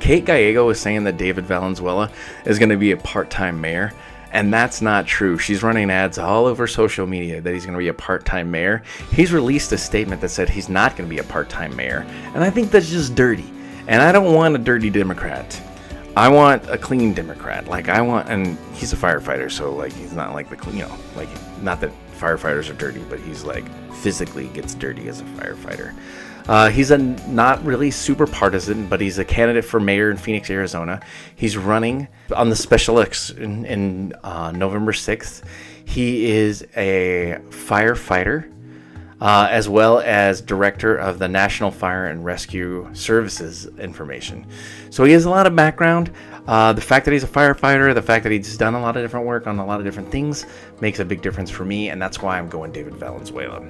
Kate 0.00 0.24
Gallego 0.24 0.68
is 0.70 0.80
saying 0.80 1.04
that 1.04 1.18
David 1.18 1.46
Valenzuela 1.46 2.10
is 2.46 2.58
going 2.58 2.70
to 2.70 2.76
be 2.76 2.90
a 2.90 2.96
part 2.96 3.30
time 3.30 3.60
mayor, 3.60 3.92
and 4.32 4.52
that's 4.52 4.82
not 4.82 5.06
true. 5.06 5.38
She's 5.38 5.62
running 5.62 5.88
ads 5.88 6.18
all 6.18 6.46
over 6.46 6.66
social 6.66 7.06
media 7.06 7.40
that 7.40 7.54
he's 7.54 7.64
going 7.64 7.78
to 7.78 7.78
be 7.78 7.88
a 7.88 7.94
part 7.94 8.24
time 8.24 8.50
mayor. 8.50 8.82
He's 9.12 9.32
released 9.32 9.70
a 9.70 9.78
statement 9.78 10.20
that 10.20 10.30
said 10.30 10.50
he's 10.50 10.68
not 10.68 10.96
going 10.96 11.08
to 11.08 11.14
be 11.14 11.20
a 11.20 11.24
part 11.24 11.48
time 11.48 11.76
mayor, 11.76 12.04
and 12.34 12.42
I 12.42 12.50
think 12.50 12.72
that's 12.72 12.90
just 12.90 13.14
dirty. 13.14 13.48
And 13.86 14.02
I 14.02 14.10
don't 14.10 14.34
want 14.34 14.56
a 14.56 14.58
dirty 14.58 14.90
Democrat. 14.90 15.62
I 16.16 16.28
want 16.28 16.68
a 16.70 16.78
clean 16.78 17.12
Democrat. 17.12 17.66
Like 17.66 17.88
I 17.88 18.00
want, 18.00 18.28
and 18.28 18.56
he's 18.74 18.92
a 18.92 18.96
firefighter, 18.96 19.50
so 19.50 19.74
like 19.74 19.92
he's 19.92 20.12
not 20.12 20.32
like 20.32 20.48
the 20.48 20.56
clean, 20.56 20.76
you 20.76 20.82
know, 20.84 20.96
like 21.16 21.28
not 21.60 21.80
that 21.80 21.90
firefighters 22.18 22.70
are 22.70 22.74
dirty, 22.74 23.00
but 23.08 23.18
he's 23.18 23.42
like 23.42 23.64
physically 23.94 24.48
gets 24.48 24.74
dirty 24.74 25.08
as 25.08 25.20
a 25.20 25.24
firefighter. 25.24 25.94
Uh, 26.46 26.68
he's 26.68 26.90
a 26.90 26.98
not 26.98 27.64
really 27.64 27.90
super 27.90 28.26
partisan, 28.26 28.86
but 28.86 29.00
he's 29.00 29.18
a 29.18 29.24
candidate 29.24 29.64
for 29.64 29.80
mayor 29.80 30.10
in 30.10 30.16
Phoenix, 30.16 30.50
Arizona. 30.50 31.00
He's 31.34 31.56
running 31.56 32.06
on 32.36 32.50
the 32.50 32.56
special 32.56 32.96
election 32.96 33.42
in, 33.42 33.64
in 33.64 34.12
uh, 34.22 34.52
November 34.52 34.92
6th. 34.92 35.42
He 35.86 36.26
is 36.26 36.62
a 36.76 37.38
firefighter 37.48 38.50
uh, 39.24 39.48
as 39.50 39.70
well 39.70 40.00
as 40.00 40.42
director 40.42 40.94
of 40.94 41.18
the 41.18 41.26
National 41.26 41.70
Fire 41.70 42.08
and 42.08 42.22
Rescue 42.22 42.86
Services 42.92 43.66
information. 43.78 44.46
So 44.90 45.02
he 45.04 45.12
has 45.14 45.24
a 45.24 45.30
lot 45.30 45.46
of 45.46 45.56
background. 45.56 46.12
Uh, 46.46 46.74
the 46.74 46.82
fact 46.82 47.06
that 47.06 47.12
he's 47.12 47.24
a 47.24 47.28
firefighter, 47.28 47.94
the 47.94 48.02
fact 48.02 48.22
that 48.24 48.32
he's 48.32 48.58
done 48.58 48.74
a 48.74 48.80
lot 48.80 48.98
of 48.98 49.02
different 49.02 49.24
work 49.24 49.46
on 49.46 49.58
a 49.58 49.64
lot 49.64 49.80
of 49.80 49.86
different 49.86 50.10
things 50.10 50.44
makes 50.82 50.98
a 50.98 51.06
big 51.06 51.22
difference 51.22 51.48
for 51.48 51.64
me, 51.64 51.88
and 51.88 52.02
that's 52.02 52.20
why 52.20 52.38
I'm 52.38 52.50
going 52.50 52.70
David 52.70 52.96
Valenzuela. 52.96 53.66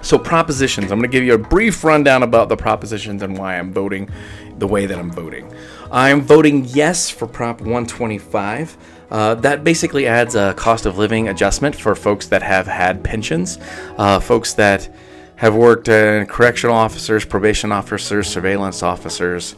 So, 0.00 0.18
propositions. 0.18 0.90
I'm 0.90 0.98
going 0.98 1.10
to 1.10 1.14
give 1.14 1.24
you 1.24 1.34
a 1.34 1.38
brief 1.38 1.84
rundown 1.84 2.22
about 2.22 2.48
the 2.48 2.56
propositions 2.56 3.22
and 3.22 3.36
why 3.36 3.58
I'm 3.58 3.74
voting 3.74 4.08
the 4.56 4.66
way 4.66 4.86
that 4.86 4.98
I'm 4.98 5.10
voting. 5.10 5.52
I'm 5.90 6.22
voting 6.22 6.64
yes 6.64 7.10
for 7.10 7.26
Prop 7.26 7.60
125. 7.60 8.78
Uh, 9.10 9.34
that 9.36 9.64
basically 9.64 10.06
adds 10.06 10.34
a 10.34 10.54
cost 10.54 10.86
of 10.86 10.98
living 10.98 11.28
adjustment 11.28 11.74
for 11.74 11.94
folks 11.94 12.26
that 12.28 12.42
have 12.42 12.66
had 12.66 13.04
pensions, 13.04 13.58
uh, 13.98 14.18
folks 14.18 14.54
that 14.54 14.88
have 15.36 15.54
worked 15.54 15.88
in 15.88 16.26
correctional 16.26 16.74
officers, 16.74 17.24
probation 17.24 17.70
officers, 17.70 18.26
surveillance 18.26 18.82
officers. 18.82 19.54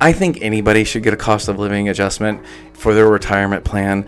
I 0.00 0.12
think 0.12 0.42
anybody 0.42 0.84
should 0.84 1.02
get 1.02 1.14
a 1.14 1.16
cost 1.16 1.48
of 1.48 1.58
living 1.58 1.88
adjustment 1.88 2.44
for 2.74 2.92
their 2.92 3.08
retirement 3.08 3.64
plan. 3.64 4.06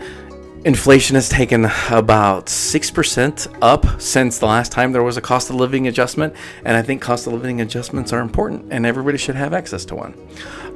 Inflation 0.65 1.15
has 1.15 1.29
taken 1.29 1.65
about 1.89 2.47
6% 2.47 3.57
up 3.61 4.01
since 4.01 4.39
the 4.39 4.45
last 4.45 4.73
time 4.73 4.91
there 4.91 5.01
was 5.01 5.15
a 5.15 5.21
cost 5.21 5.49
of 5.49 5.55
living 5.55 5.87
adjustment, 5.87 6.35
and 6.65 6.75
I 6.75 6.81
think 6.81 7.01
cost 7.01 7.27
of 7.27 7.33
living 7.33 7.61
adjustments 7.61 8.11
are 8.11 8.19
important 8.19 8.71
and 8.71 8.85
everybody 8.85 9.17
should 9.17 9.35
have 9.35 9.53
access 9.53 9.85
to 9.85 9.95
one. 9.95 10.13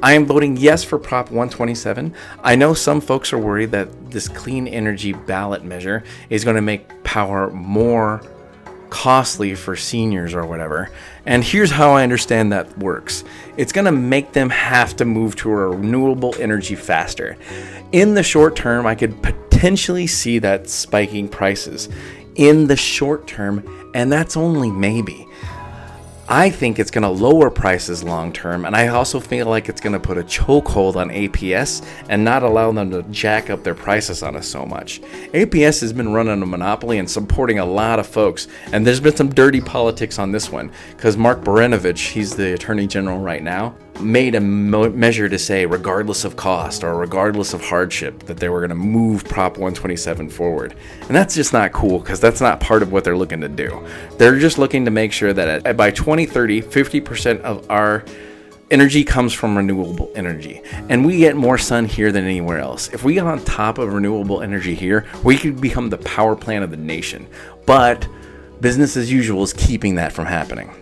I 0.03 0.11
am 0.15 0.25
voting 0.25 0.57
yes 0.57 0.83
for 0.83 0.99
Prop 0.99 1.27
127. 1.31 2.13
I 2.43 2.57
know 2.57 2.73
some 2.73 2.99
folks 2.99 3.31
are 3.31 3.37
worried 3.37 3.71
that 3.71 4.11
this 4.11 4.27
clean 4.27 4.67
energy 4.67 5.13
ballot 5.13 5.63
measure 5.63 6.03
is 6.29 6.43
going 6.43 6.57
to 6.57 6.61
make 6.61 7.05
power 7.05 7.49
more 7.51 8.21
costly 8.89 9.55
for 9.55 9.77
seniors 9.77 10.33
or 10.33 10.45
whatever. 10.45 10.89
And 11.25 11.41
here's 11.41 11.71
how 11.71 11.91
I 11.91 12.03
understand 12.03 12.51
that 12.51 12.77
works 12.77 13.23
it's 13.55 13.71
going 13.71 13.85
to 13.85 13.93
make 13.93 14.33
them 14.33 14.49
have 14.49 14.93
to 14.97 15.05
move 15.05 15.37
to 15.37 15.49
renewable 15.49 16.35
energy 16.37 16.75
faster. 16.75 17.37
In 17.93 18.13
the 18.13 18.23
short 18.23 18.57
term, 18.57 18.85
I 18.85 18.95
could 18.95 19.23
potentially 19.23 20.07
see 20.07 20.37
that 20.39 20.69
spiking 20.69 21.29
prices 21.29 21.87
in 22.35 22.67
the 22.67 22.75
short 22.75 23.25
term, 23.25 23.91
and 23.95 24.11
that's 24.11 24.35
only 24.35 24.69
maybe. 24.69 25.25
I 26.29 26.49
think 26.49 26.79
it's 26.79 26.89
going 26.89 27.03
to 27.03 27.09
lower 27.09 27.49
prices 27.49 28.01
long 28.01 28.31
term, 28.31 28.63
and 28.63 28.75
I 28.75 28.87
also 28.87 29.19
feel 29.19 29.47
like 29.47 29.67
it's 29.67 29.81
going 29.81 29.91
to 29.93 29.99
put 29.99 30.17
a 30.17 30.23
chokehold 30.23 30.95
on 30.95 31.09
APS 31.09 31.85
and 32.07 32.23
not 32.23 32.43
allow 32.43 32.71
them 32.71 32.91
to 32.91 33.03
jack 33.03 33.49
up 33.49 33.63
their 33.63 33.75
prices 33.75 34.23
on 34.23 34.37
us 34.37 34.47
so 34.47 34.65
much. 34.65 35.01
APS 35.33 35.81
has 35.81 35.91
been 35.91 36.13
running 36.13 36.41
a 36.41 36.45
monopoly 36.45 36.97
and 36.97 37.11
supporting 37.11 37.59
a 37.59 37.65
lot 37.65 37.99
of 37.99 38.07
folks, 38.07 38.47
and 38.71 38.87
there's 38.87 39.01
been 39.01 39.15
some 39.15 39.29
dirty 39.29 39.59
politics 39.59 40.17
on 40.17 40.31
this 40.31 40.49
one 40.49 40.71
because 40.91 41.17
Mark 41.17 41.41
Brnovich, 41.41 42.11
he's 42.11 42.33
the 42.35 42.53
attorney 42.53 42.87
general 42.87 43.19
right 43.19 43.43
now, 43.43 43.75
made 44.01 44.35
a 44.35 44.41
mo- 44.41 44.89
measure 44.89 45.29
to 45.29 45.37
say, 45.37 45.65
regardless 45.65 46.25
of 46.25 46.35
cost 46.35 46.83
or 46.83 46.95
regardless 46.95 47.53
of 47.53 47.63
hardship, 47.63 48.23
that 48.23 48.37
they 48.37 48.49
were 48.49 48.59
going 48.59 48.69
to 48.69 48.75
move 48.75 49.23
Prop 49.25 49.53
127 49.53 50.29
forward. 50.29 50.75
And 51.01 51.15
that's 51.15 51.35
just 51.35 51.53
not 51.53 51.71
cool 51.71 51.99
because 51.99 52.19
that's 52.19 52.41
not 52.41 52.59
part 52.59 52.81
of 52.81 52.91
what 52.91 53.03
they're 53.03 53.17
looking 53.17 53.41
to 53.41 53.49
do. 53.49 53.85
They're 54.17 54.39
just 54.39 54.57
looking 54.57 54.85
to 54.85 54.91
make 54.91 55.11
sure 55.11 55.33
that 55.33 55.65
at, 55.65 55.77
by 55.77 55.91
2030, 55.91 56.61
50% 56.61 57.41
of 57.41 57.69
our 57.69 58.03
energy 58.71 59.03
comes 59.03 59.33
from 59.33 59.55
renewable 59.55 60.11
energy. 60.15 60.61
And 60.89 61.05
we 61.05 61.17
get 61.17 61.35
more 61.35 61.57
sun 61.57 61.85
here 61.85 62.11
than 62.11 62.25
anywhere 62.25 62.59
else. 62.59 62.89
If 62.89 63.03
we 63.03 63.13
get 63.13 63.25
on 63.25 63.43
top 63.45 63.77
of 63.77 63.93
renewable 63.93 64.41
energy 64.41 64.73
here, 64.73 65.05
we 65.23 65.37
could 65.37 65.61
become 65.61 65.89
the 65.89 65.99
power 65.99 66.35
plant 66.35 66.63
of 66.63 66.71
the 66.71 66.77
nation. 66.77 67.27
But 67.65 68.07
business 68.59 68.97
as 68.97 69.11
usual 69.11 69.43
is 69.43 69.53
keeping 69.53 69.95
that 69.95 70.11
from 70.11 70.25
happening. 70.25 70.73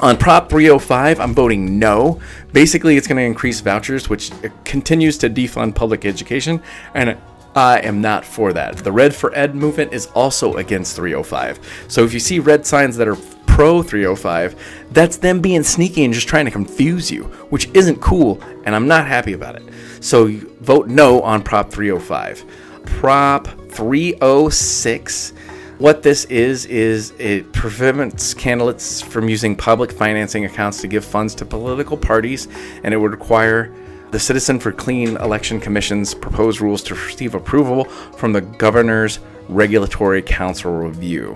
On 0.00 0.16
Prop 0.16 0.48
305, 0.48 1.20
I'm 1.20 1.34
voting 1.34 1.78
no. 1.78 2.20
Basically, 2.52 2.96
it's 2.96 3.06
going 3.06 3.18
to 3.18 3.22
increase 3.22 3.60
vouchers, 3.60 4.08
which 4.08 4.32
continues 4.64 5.16
to 5.18 5.30
defund 5.30 5.74
public 5.74 6.04
education, 6.04 6.60
and 6.94 7.16
I 7.54 7.80
am 7.80 8.00
not 8.00 8.24
for 8.24 8.52
that. 8.52 8.78
The 8.78 8.90
Red 8.90 9.14
for 9.14 9.32
Ed 9.36 9.54
movement 9.54 9.92
is 9.92 10.06
also 10.06 10.54
against 10.54 10.96
305. 10.96 11.84
So 11.88 12.04
if 12.04 12.12
you 12.12 12.20
see 12.20 12.40
red 12.40 12.66
signs 12.66 12.96
that 12.96 13.06
are 13.06 13.16
pro 13.46 13.82
305, 13.82 14.88
that's 14.92 15.18
them 15.18 15.40
being 15.40 15.62
sneaky 15.62 16.04
and 16.04 16.14
just 16.14 16.26
trying 16.26 16.46
to 16.46 16.50
confuse 16.50 17.10
you, 17.10 17.24
which 17.50 17.68
isn't 17.74 18.00
cool, 18.00 18.42
and 18.64 18.74
I'm 18.74 18.88
not 18.88 19.06
happy 19.06 19.34
about 19.34 19.56
it. 19.56 19.62
So 20.00 20.28
vote 20.62 20.88
no 20.88 21.20
on 21.20 21.42
Prop 21.42 21.70
305. 21.70 22.44
Prop 22.86 23.46
306 23.70 25.32
what 25.82 26.00
this 26.00 26.26
is 26.26 26.64
is 26.66 27.12
it 27.18 27.52
prevents 27.52 28.34
candidates 28.34 29.00
from 29.00 29.28
using 29.28 29.56
public 29.56 29.90
financing 29.90 30.44
accounts 30.44 30.80
to 30.80 30.86
give 30.86 31.04
funds 31.04 31.34
to 31.34 31.44
political 31.44 31.96
parties, 31.96 32.46
and 32.84 32.94
it 32.94 32.96
would 32.96 33.10
require 33.10 33.74
the 34.12 34.20
Citizen 34.20 34.60
for 34.60 34.70
Clean 34.70 35.16
Election 35.16 35.58
Commission's 35.58 36.14
proposed 36.14 36.60
rules 36.60 36.84
to 36.84 36.94
receive 36.94 37.34
approval 37.34 37.86
from 38.16 38.32
the 38.32 38.42
Governor's 38.42 39.18
Regulatory 39.48 40.22
Council 40.22 40.72
review. 40.72 41.34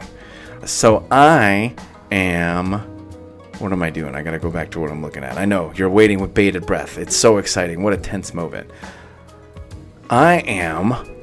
So 0.65 1.05
I 1.11 1.75
am. 2.13 2.75
What 3.59 3.73
am 3.73 3.83
I 3.83 3.91
doing? 3.91 4.15
I 4.15 4.23
gotta 4.23 4.39
go 4.39 4.53
back 4.53 4.71
to 4.71 4.81
what 4.81 4.93
I'm 4.93 5.03
looking 5.03 5.25
at. 5.25 5.39
I 5.39 5.45
know 5.45 5.73
you're 5.75 5.91
waiting 5.91 6.21
with 6.21 6.35
bated 6.35 6.67
breath. 6.67 6.99
It's 6.99 7.17
so 7.17 7.39
exciting. 7.39 7.83
What 7.83 7.95
a 7.95 7.97
tense 7.97 8.33
moment. 8.33 8.71
I 10.09 10.37
am 10.47 11.16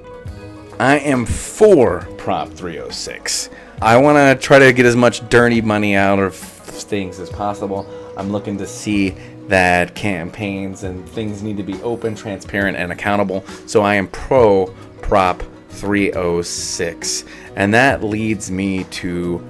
I 0.80 1.00
am 1.00 1.26
for 1.26 2.08
Prop 2.18 2.50
306. 2.50 3.50
I 3.82 3.98
want 3.98 4.18
to 4.18 4.36
try 4.44 4.60
to 4.60 4.74
get 4.74 4.86
as 4.86 4.96
much 4.96 5.28
dirty 5.30 5.62
money 5.62 5.96
out 5.96 6.20
of 6.20 6.36
things 6.36 7.20
as 7.20 7.30
possible. 7.30 7.88
I'm 8.18 8.32
looking 8.32 8.58
to 8.58 8.66
see 8.66 9.12
that 9.48 9.94
campaigns 9.94 10.84
and 10.84 11.08
things 11.10 11.44
need 11.44 11.58
to 11.58 11.64
be 11.64 11.80
open, 11.84 12.16
transparent, 12.16 12.76
and 12.78 12.92
accountable. 12.92 13.46
So 13.68 13.84
I 13.84 13.94
am 13.96 14.08
pro 14.08 14.74
Prop 15.02 15.44
306. 15.70 17.26
And 17.56 17.72
that 17.74 18.04
leads 18.04 18.50
me 18.50 18.86
to 18.86 19.46